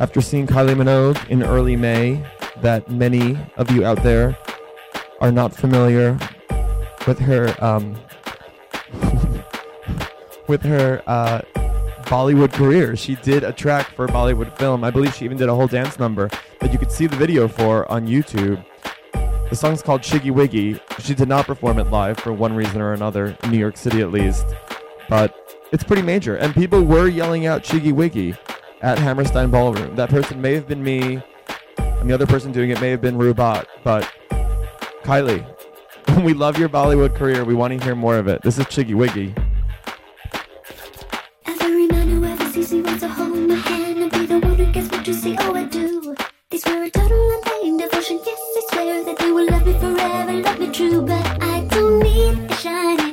after 0.00 0.20
seeing 0.20 0.44
Kylie 0.44 0.74
Minogue 0.74 1.24
in 1.30 1.44
early 1.44 1.76
May 1.76 2.20
that 2.60 2.90
many 2.90 3.38
of 3.56 3.70
you 3.70 3.86
out 3.86 4.02
there 4.02 4.36
are 5.20 5.30
not 5.30 5.54
familiar 5.54 6.18
with 7.06 7.20
her 7.20 7.54
um, 7.64 7.94
with 10.48 10.62
her 10.62 11.00
uh, 11.06 11.42
Bollywood 12.06 12.52
career. 12.52 12.96
She 12.96 13.14
did 13.14 13.44
a 13.44 13.52
track 13.52 13.86
for 13.94 14.06
a 14.06 14.08
Bollywood 14.08 14.58
film. 14.58 14.82
I 14.82 14.90
believe 14.90 15.14
she 15.14 15.24
even 15.24 15.36
did 15.36 15.48
a 15.48 15.54
whole 15.54 15.68
dance 15.68 15.96
number 15.96 16.28
that 16.58 16.72
you 16.72 16.80
could 16.80 16.90
see 16.90 17.06
the 17.06 17.14
video 17.14 17.46
for 17.46 17.88
on 17.88 18.08
YouTube. 18.08 18.66
The 19.48 19.54
song's 19.54 19.80
called 19.80 20.00
Chiggy 20.00 20.32
Wiggy. 20.32 20.80
She 20.98 21.14
did 21.14 21.28
not 21.28 21.46
perform 21.46 21.78
it 21.78 21.92
live 21.92 22.18
for 22.18 22.32
one 22.32 22.52
reason 22.52 22.80
or 22.80 22.94
another, 22.94 23.38
in 23.44 23.52
New 23.52 23.58
York 23.58 23.76
City 23.76 24.00
at 24.00 24.10
least. 24.10 24.44
But 25.08 25.45
it's 25.72 25.84
pretty 25.84 26.02
major. 26.02 26.36
And 26.36 26.54
people 26.54 26.82
were 26.82 27.08
yelling 27.08 27.46
out 27.46 27.62
Chiggy 27.62 27.92
Wiggy 27.92 28.34
at 28.82 28.98
Hammerstein 28.98 29.50
Ballroom. 29.50 29.96
That 29.96 30.10
person 30.10 30.40
may 30.40 30.54
have 30.54 30.68
been 30.68 30.82
me, 30.82 31.20
and 31.78 32.08
the 32.08 32.14
other 32.14 32.26
person 32.26 32.52
doing 32.52 32.70
it 32.70 32.80
may 32.80 32.90
have 32.90 33.00
been 33.00 33.16
Rubat, 33.16 33.66
but 33.82 34.10
Kylie, 35.02 35.44
we 36.24 36.34
love 36.34 36.58
your 36.58 36.68
Bollywood 36.68 37.14
career. 37.14 37.44
We 37.44 37.54
want 37.54 37.78
to 37.78 37.84
hear 37.84 37.94
more 37.94 38.16
of 38.16 38.28
it. 38.28 38.42
This 38.42 38.58
is 38.58 38.66
Chiggy 38.66 38.94
Wiggy. 38.94 39.34
Love 49.36 49.66
me 49.66 49.72
forever, 49.78 50.32
love 50.32 50.58
me 50.58 50.72
true, 50.72 51.02
but 51.02 51.42
I 51.42 51.64
don't 51.70 52.00
need 52.00 52.50
shining. 52.54 53.06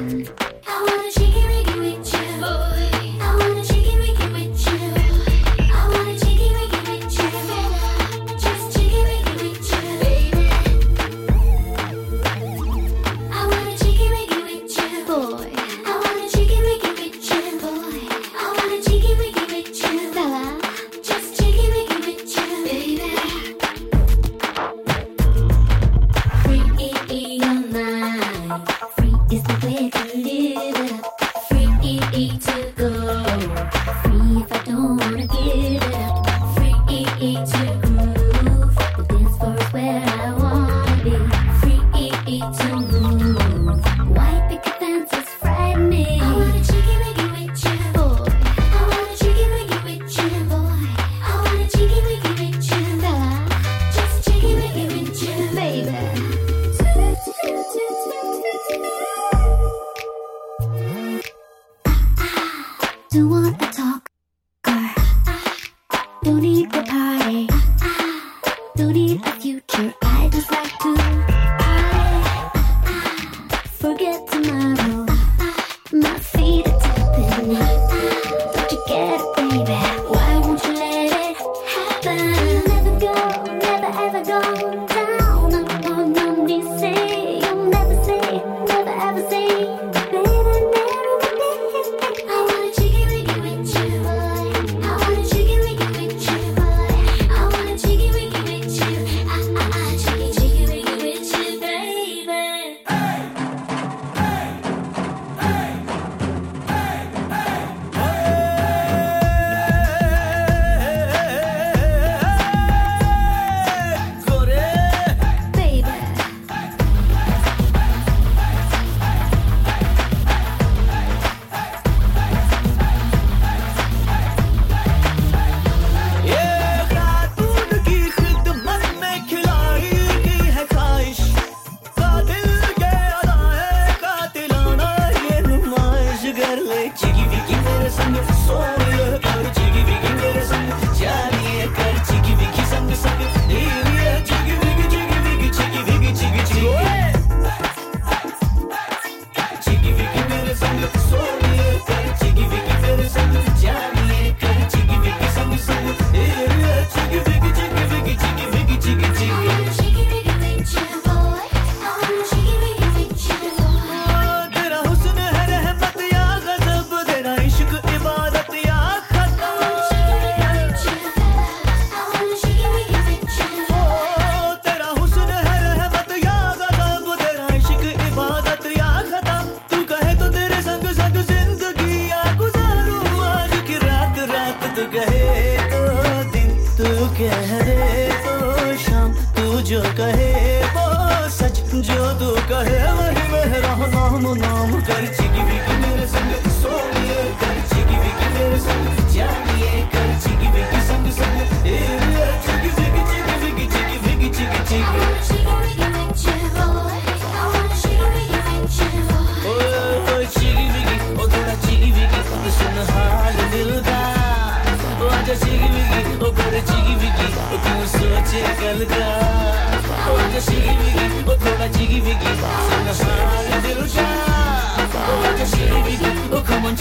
Bye. 0.00 0.39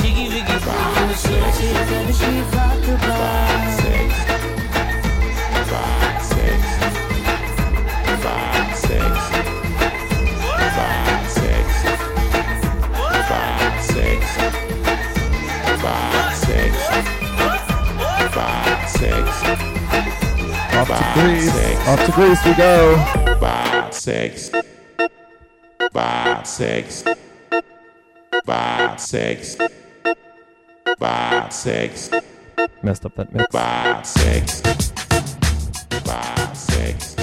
jiggy 0.01 0.29
wiggy. 0.29 0.59
From 0.59 0.99
Off 20.79 20.87
to 20.87 21.21
Greece. 21.21 21.87
Off 21.87 22.05
to 22.05 22.11
Greece 22.13 22.45
we 22.45 22.53
go. 22.55 22.95
Five, 23.39 23.93
six. 23.93 24.49
Five, 25.91 26.47
six. 26.47 27.03
Five, 28.45 28.99
six. 28.99 29.57
Five, 30.99 31.53
six. 31.53 32.09
Messed 32.83 33.05
up 33.05 33.15
that 33.15 33.33
mix. 33.33 33.45
Five, 33.53 34.05
six. 34.05 34.61
Five, 36.03 36.57
six. 36.57 37.18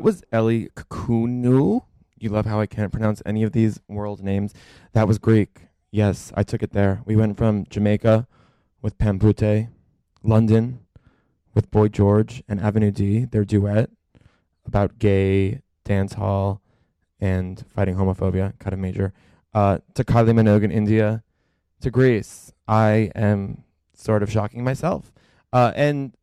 That 0.00 0.04
was 0.04 0.24
Ellie 0.32 0.70
Kukunu. 0.74 1.82
You 2.18 2.30
love 2.30 2.46
how 2.46 2.58
I 2.58 2.64
can't 2.64 2.90
pronounce 2.90 3.20
any 3.26 3.42
of 3.42 3.52
these 3.52 3.80
world 3.86 4.22
names. 4.22 4.54
That 4.94 5.06
was 5.06 5.18
Greek. 5.18 5.66
Yes, 5.90 6.32
I 6.34 6.42
took 6.42 6.62
it 6.62 6.72
there. 6.72 7.02
We 7.04 7.16
went 7.16 7.36
from 7.36 7.66
Jamaica 7.68 8.26
with 8.80 8.96
Pampute, 8.96 9.68
London 10.22 10.80
with 11.52 11.70
Boy 11.70 11.88
George 11.88 12.42
and 12.48 12.62
Avenue 12.62 12.90
D, 12.90 13.26
their 13.26 13.44
duet 13.44 13.90
about 14.64 14.98
gay 14.98 15.60
dance 15.84 16.14
hall 16.14 16.62
and 17.20 17.62
fighting 17.68 17.96
homophobia, 17.96 18.58
kind 18.58 18.72
of 18.72 18.78
major, 18.78 19.12
uh, 19.52 19.80
to 19.92 20.02
Kylie 20.02 20.32
Minogue 20.32 20.64
in 20.64 20.70
India, 20.70 21.22
to 21.82 21.90
Greece. 21.90 22.54
I 22.66 23.10
am 23.14 23.64
sort 23.92 24.22
of 24.22 24.32
shocking 24.32 24.64
myself. 24.64 25.12
Uh, 25.52 25.72
and 25.76 26.16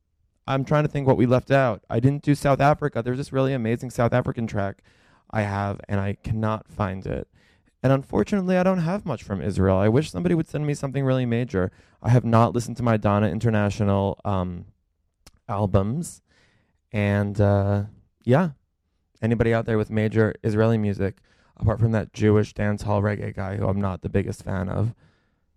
I'm 0.47 0.63
trying 0.63 0.83
to 0.83 0.89
think 0.89 1.05
what 1.07 1.17
we 1.17 1.25
left 1.25 1.51
out. 1.51 1.83
I 1.89 1.99
didn't 1.99 2.23
do 2.23 2.33
South 2.33 2.61
Africa. 2.61 3.01
There's 3.01 3.17
this 3.17 3.33
really 3.33 3.53
amazing 3.53 3.89
South 3.89 4.13
African 4.13 4.47
track 4.47 4.81
I 5.29 5.41
have, 5.41 5.81
and 5.89 5.99
I 5.99 6.17
cannot 6.23 6.67
find 6.69 7.05
it. 7.05 7.27
And 7.83 7.91
unfortunately, 7.93 8.57
I 8.57 8.63
don't 8.63 8.79
have 8.79 9.05
much 9.05 9.23
from 9.23 9.41
Israel. 9.41 9.77
I 9.77 9.89
wish 9.89 10.09
somebody 10.09 10.35
would 10.35 10.47
send 10.47 10.65
me 10.65 10.73
something 10.73 11.03
really 11.03 11.25
major. 11.25 11.71
I 12.01 12.09
have 12.09 12.25
not 12.25 12.53
listened 12.53 12.77
to 12.77 12.83
my 12.83 12.97
Dana 12.97 13.27
International 13.27 14.19
um, 14.25 14.65
albums. 15.47 16.21
And 16.91 17.39
uh, 17.39 17.83
yeah, 18.23 18.51
anybody 19.21 19.53
out 19.53 19.65
there 19.65 19.77
with 19.77 19.89
major 19.89 20.33
Israeli 20.43 20.77
music, 20.77 21.17
apart 21.57 21.79
from 21.79 21.91
that 21.91 22.13
Jewish 22.13 22.53
dance 22.53 22.83
hall 22.83 23.01
reggae 23.01 23.35
guy 23.35 23.57
who 23.57 23.67
I'm 23.67 23.81
not 23.81 24.01
the 24.01 24.09
biggest 24.09 24.43
fan 24.43 24.69
of, 24.69 24.95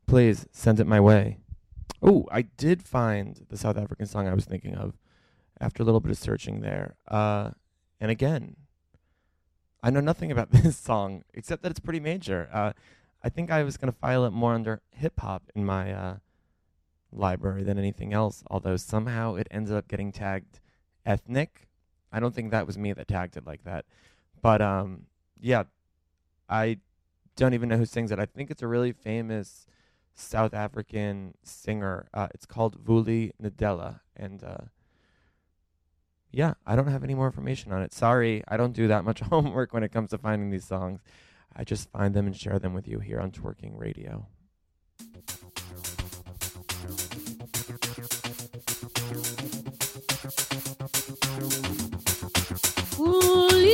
please 0.07 0.47
send 0.53 0.81
it 0.81 0.87
my 0.87 1.01
way. 1.01 1.39
Oh, 2.03 2.27
I 2.31 2.43
did 2.43 2.83
find 2.83 3.45
the 3.49 3.57
South 3.57 3.77
African 3.77 4.07
song 4.07 4.29
I 4.29 4.35
was 4.35 4.45
thinking 4.45 4.75
of 4.75 4.95
after 5.61 5.83
a 5.83 5.87
little 5.87 6.01
bit 6.01 6.11
of 6.11 6.19
searching 6.19 6.61
there. 6.61 6.97
Uh, 7.07 7.51
and 8.01 8.11
again, 8.11 8.57
I 9.83 9.91
know 9.91 10.01
nothing 10.01 10.33
about 10.33 10.51
this 10.53 10.77
song 10.77 11.25
except 11.35 11.63
that 11.63 11.71
it's 11.71 11.81
pretty 11.81 12.01
major. 12.01 12.49
Uh, 12.53 12.73
I 13.23 13.29
think 13.29 13.51
I 13.51 13.63
was 13.63 13.77
going 13.77 13.93
to 13.93 13.99
file 13.99 14.25
it 14.25 14.31
more 14.31 14.55
under 14.55 14.81
hip 14.91 15.21
hop 15.21 15.43
in 15.55 15.65
my 15.65 15.93
uh, 15.93 16.17
library 17.13 17.65
than 17.65 17.79
anything 17.79 18.13
else, 18.13 18.43
although 18.51 18.77
somehow 18.77 19.35
it 19.35 19.47
ended 19.51 19.75
up 19.75 19.89
getting 19.89 20.13
tagged 20.13 20.61
ethnic. 21.05 21.69
I 22.13 22.21
don't 22.21 22.35
think 22.35 22.51
that 22.51 22.67
was 22.67 22.79
me 22.79 22.93
that 22.93 23.09
tagged 23.09 23.37
it 23.37 23.47
like 23.47 23.65
that. 23.65 23.85
But 24.41 24.63
um, 24.63 25.07
yeah, 25.39 25.65
I 26.49 26.79
don't 27.37 27.55
even 27.55 27.69
know 27.69 27.77
who 27.77 27.87
sings 27.87 28.11
it. 28.11 28.19
I 28.19 28.27
think 28.27 28.51
it's 28.51 28.63
a 28.63 28.67
really 28.67 28.93
famous 28.93 29.67
South 30.21 30.55
African 30.55 31.35
singer. 31.43 32.09
Uh, 32.13 32.29
it's 32.35 32.47
called 32.47 32.85
Vuli 32.85 33.33
Nadella. 33.43 34.01
And 34.17 34.45
uh, 34.45 34.65
yeah, 36.31 36.55
I 36.67 36.77
don't 36.77 36.87
have 36.89 37.03
any 37.03 37.15
more 37.15 37.27
information 37.27 37.73
on 37.73 37.83
it. 37.83 37.93
Sorry, 37.93 38.45
I 38.47 38.57
don't 38.57 38.73
do 38.73 38.89
that 38.89 39.05
much 39.05 39.21
homework 39.31 39.73
when 39.73 39.83
it 39.83 39.93
comes 39.93 40.11
to 40.11 40.19
finding 40.19 40.51
these 40.51 40.65
songs. 40.67 41.01
I 41.55 41.65
just 41.65 41.91
find 41.91 42.15
them 42.15 42.27
and 42.27 42.37
share 42.37 42.59
them 42.59 42.75
with 42.75 42.87
you 42.87 43.01
here 43.01 43.21
on 43.21 43.33
Twerking 43.33 43.79
Radio. 43.79 44.29
Ulindlela 52.97 53.71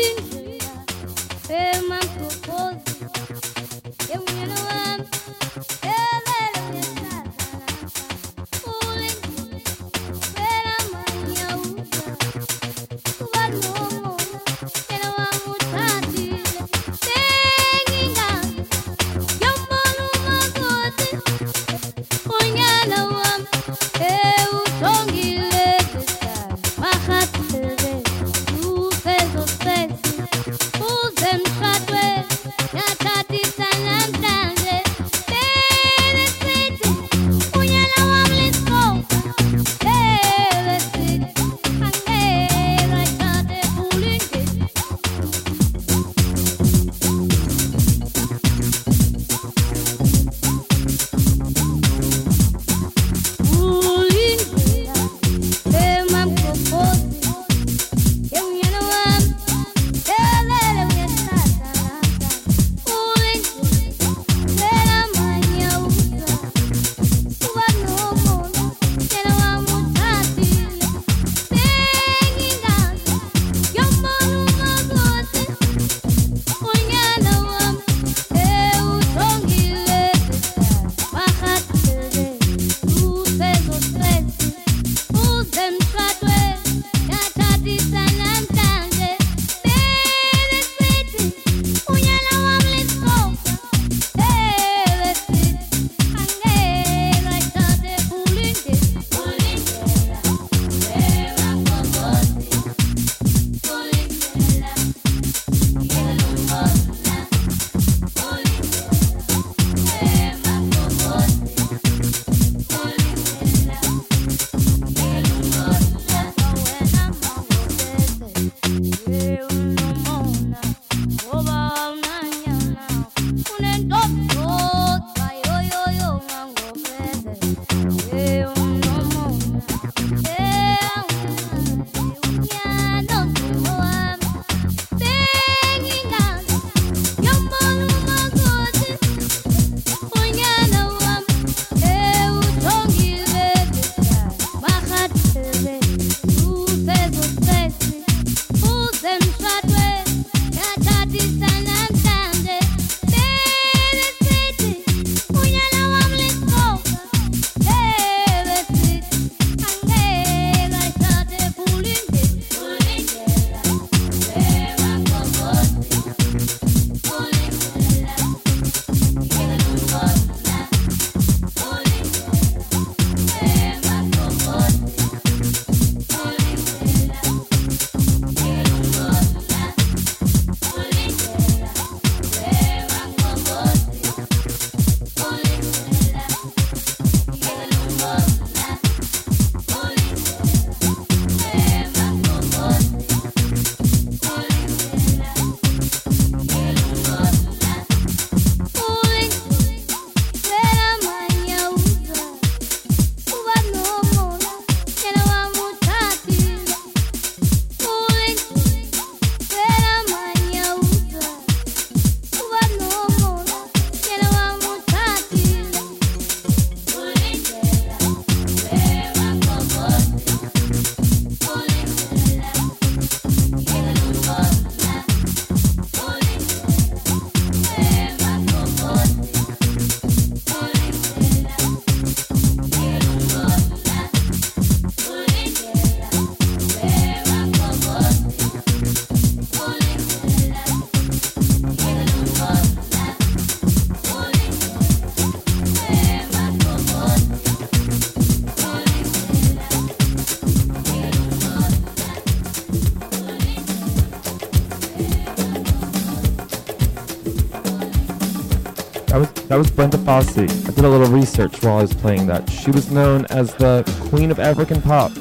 That 259.57 259.61
was 259.61 259.71
Brenda 259.71 259.97
Fassie. 259.97 260.51
I 260.69 260.71
did 260.71 260.85
a 260.85 260.89
little 260.91 261.07
research 261.07 261.65
while 261.65 261.79
I 261.79 261.81
was 261.81 261.95
playing 261.95 262.27
that. 262.27 262.47
She 262.51 262.71
was 262.71 262.91
known 262.91 263.25
as 263.31 263.55
the 263.55 263.85
Queen 264.11 264.31
of 264.31 264.39
African 264.39 264.83
Pop. 264.83 265.13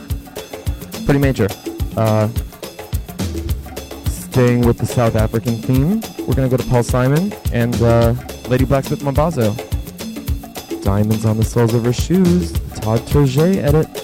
Pretty 1.05 1.21
major. 1.21 1.47
Uh, 1.95 2.27
staying 4.09 4.67
with 4.67 4.77
the 4.77 4.85
South 4.85 5.15
African 5.15 5.55
theme, 5.55 6.01
we're 6.27 6.33
gonna 6.33 6.49
go 6.49 6.57
to 6.57 6.65
Paul 6.65 6.83
Simon 6.83 7.31
and 7.53 7.81
uh, 7.81 8.13
Lady 8.49 8.65
Blacksmith 8.65 8.99
Mambazo. 9.03 9.55
Diamonds 10.83 11.23
on 11.23 11.37
the 11.37 11.45
soles 11.45 11.73
of 11.73 11.85
her 11.85 11.93
shoes. 11.93 12.51
Todd 12.81 12.99
Terje 13.07 13.55
edit. 13.63 13.94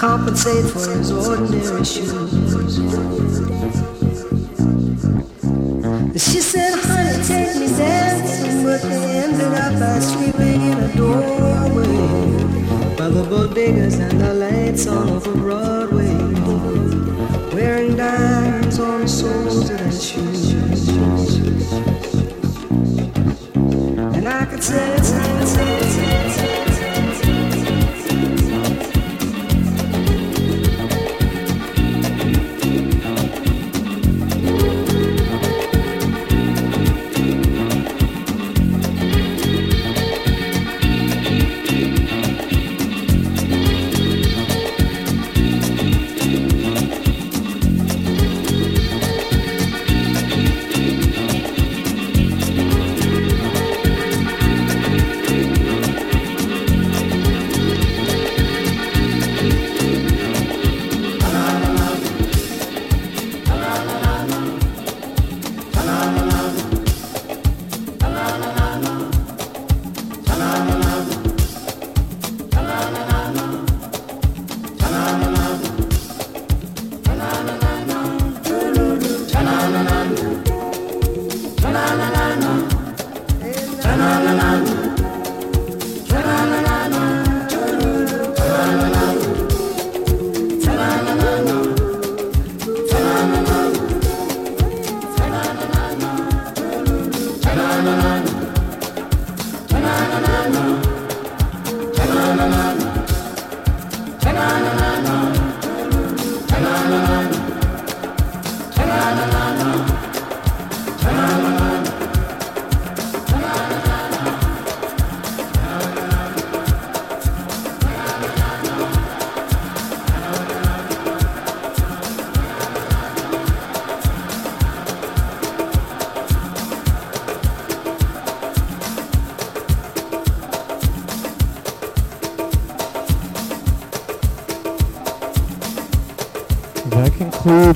Compensate 0.00 0.64
for 0.64 0.96
his 0.96 1.12
ordinary 1.12 1.84
shoes. 1.84 2.30
She 6.16 6.40
said, 6.40 6.72
honey, 6.78 7.22
take 7.22 7.54
me 7.56 7.66
dancing, 7.68 8.64
but 8.64 8.80
they 8.80 9.20
ended 9.24 9.52
up 9.52 9.78
by 9.78 9.98
sleeping 9.98 10.62
in 10.62 10.78
a 10.78 10.96
doorway 10.96 11.84
by 12.96 13.08
the 13.10 13.24
bodegas 13.28 14.00
and 14.00 14.18
the 14.18 14.32
lights 14.32 14.86
on 14.86 15.06
over 15.10 15.34
Broadway 15.34 16.16
wearing 17.54 17.94
diamonds 17.94 18.80
on 18.80 19.02
the 19.02 19.06
soles 19.06 19.68
of 19.68 19.68
their 19.68 19.92
shoes. 19.92 20.88
And 24.16 24.26
I 24.26 24.46
could 24.46 24.62
say, 24.62 24.96
say, 24.96 25.44
say, 25.44 25.82
say, 25.82 26.30
say. 26.30 26.69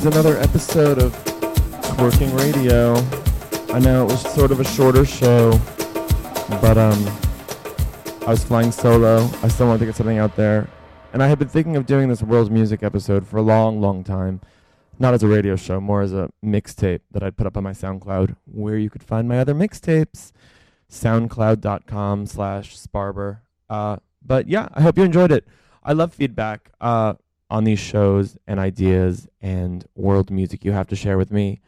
Concludes 0.05 0.27
another 0.27 0.39
episode 0.43 0.99
of 0.99 1.99
Working 1.99 2.35
Radio. 2.35 2.95
I 3.73 3.79
know 3.79 4.05
it 4.05 4.11
was 4.11 4.21
sort 4.35 4.51
of 4.51 4.61
a 4.61 4.65
shorter 4.65 5.05
show, 5.05 5.53
but 6.61 6.77
um, 6.77 7.07
I 8.27 8.31
was 8.31 8.45
flying 8.45 8.71
solo. 8.71 9.29
I 9.43 9.49
still 9.49 9.67
wanted 9.67 9.81
to 9.81 9.87
get 9.87 9.97
something 9.97 10.19
out 10.19 10.37
there, 10.37 10.69
and 11.13 11.23
I 11.23 11.29
had 11.29 11.39
been 11.39 11.49
thinking 11.49 11.77
of 11.77 11.87
doing 11.87 12.09
this 12.09 12.23
world 12.23 12.53
music 12.53 12.83
episode 12.83 13.27
for 13.27 13.39
a 13.39 13.43
long, 13.43 13.81
long 13.81 14.05
time. 14.05 14.41
Not 14.99 15.15
as 15.15 15.23
a 15.23 15.29
radio 15.29 15.57
show, 15.57 15.81
more 15.81 16.03
as 16.03 16.13
a 16.13 16.31
mixtape 16.45 17.01
that 17.13 17.23
I'd 17.23 17.37
put 17.37 17.47
up 17.47 17.57
on 17.57 17.63
my 17.63 17.73
SoundCloud, 17.73 18.37
where 18.45 18.77
you 18.77 18.91
could 18.91 19.03
find 19.03 19.27
my 19.29 19.39
other 19.39 19.55
mixtapes. 19.55 20.33
SoundCloud.com 20.91 22.27
slash 22.27 22.77
Sparber. 22.77 23.39
Uh, 23.71 23.97
but 24.25 24.49
yeah, 24.49 24.69
I 24.75 24.83
hope 24.83 24.99
you 24.99 25.05
enjoyed 25.05 25.33
it. 25.33 25.47
I 25.83 25.93
love 25.93 26.13
feedback. 26.15 26.71
Uh, 26.81 27.15
on 27.51 27.65
these 27.65 27.79
shows 27.79 28.37
and 28.47 28.59
ideas 28.59 29.29
and 29.41 29.85
world 29.95 30.31
music 30.31 30.65
you 30.65 30.73
have 30.73 30.89
to 30.89 30.97
share 30.97 31.19
with 31.19 31.31
me. 31.31 31.61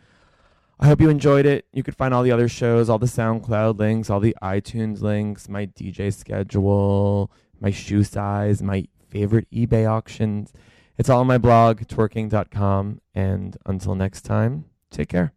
I 0.78 0.86
hope 0.86 1.00
you 1.00 1.08
enjoyed 1.08 1.46
it. 1.46 1.66
You 1.72 1.82
could 1.82 1.96
find 1.96 2.12
all 2.12 2.22
the 2.22 2.32
other 2.32 2.48
shows, 2.48 2.90
all 2.90 2.98
the 2.98 3.06
SoundCloud 3.06 3.78
links, 3.78 4.10
all 4.10 4.20
the 4.20 4.36
iTunes 4.42 5.00
links, 5.00 5.48
my 5.48 5.66
DJ 5.66 6.12
schedule, 6.12 7.30
my 7.60 7.70
shoe 7.70 8.04
size, 8.04 8.62
my 8.62 8.86
favorite 9.08 9.50
eBay 9.50 9.88
auctions. 9.90 10.52
It's 10.98 11.08
all 11.08 11.20
on 11.20 11.26
my 11.26 11.38
blog, 11.38 11.80
twerking.com. 11.80 13.00
And 13.14 13.56
until 13.64 13.94
next 13.94 14.22
time, 14.22 14.66
take 14.90 15.08
care. 15.08 15.32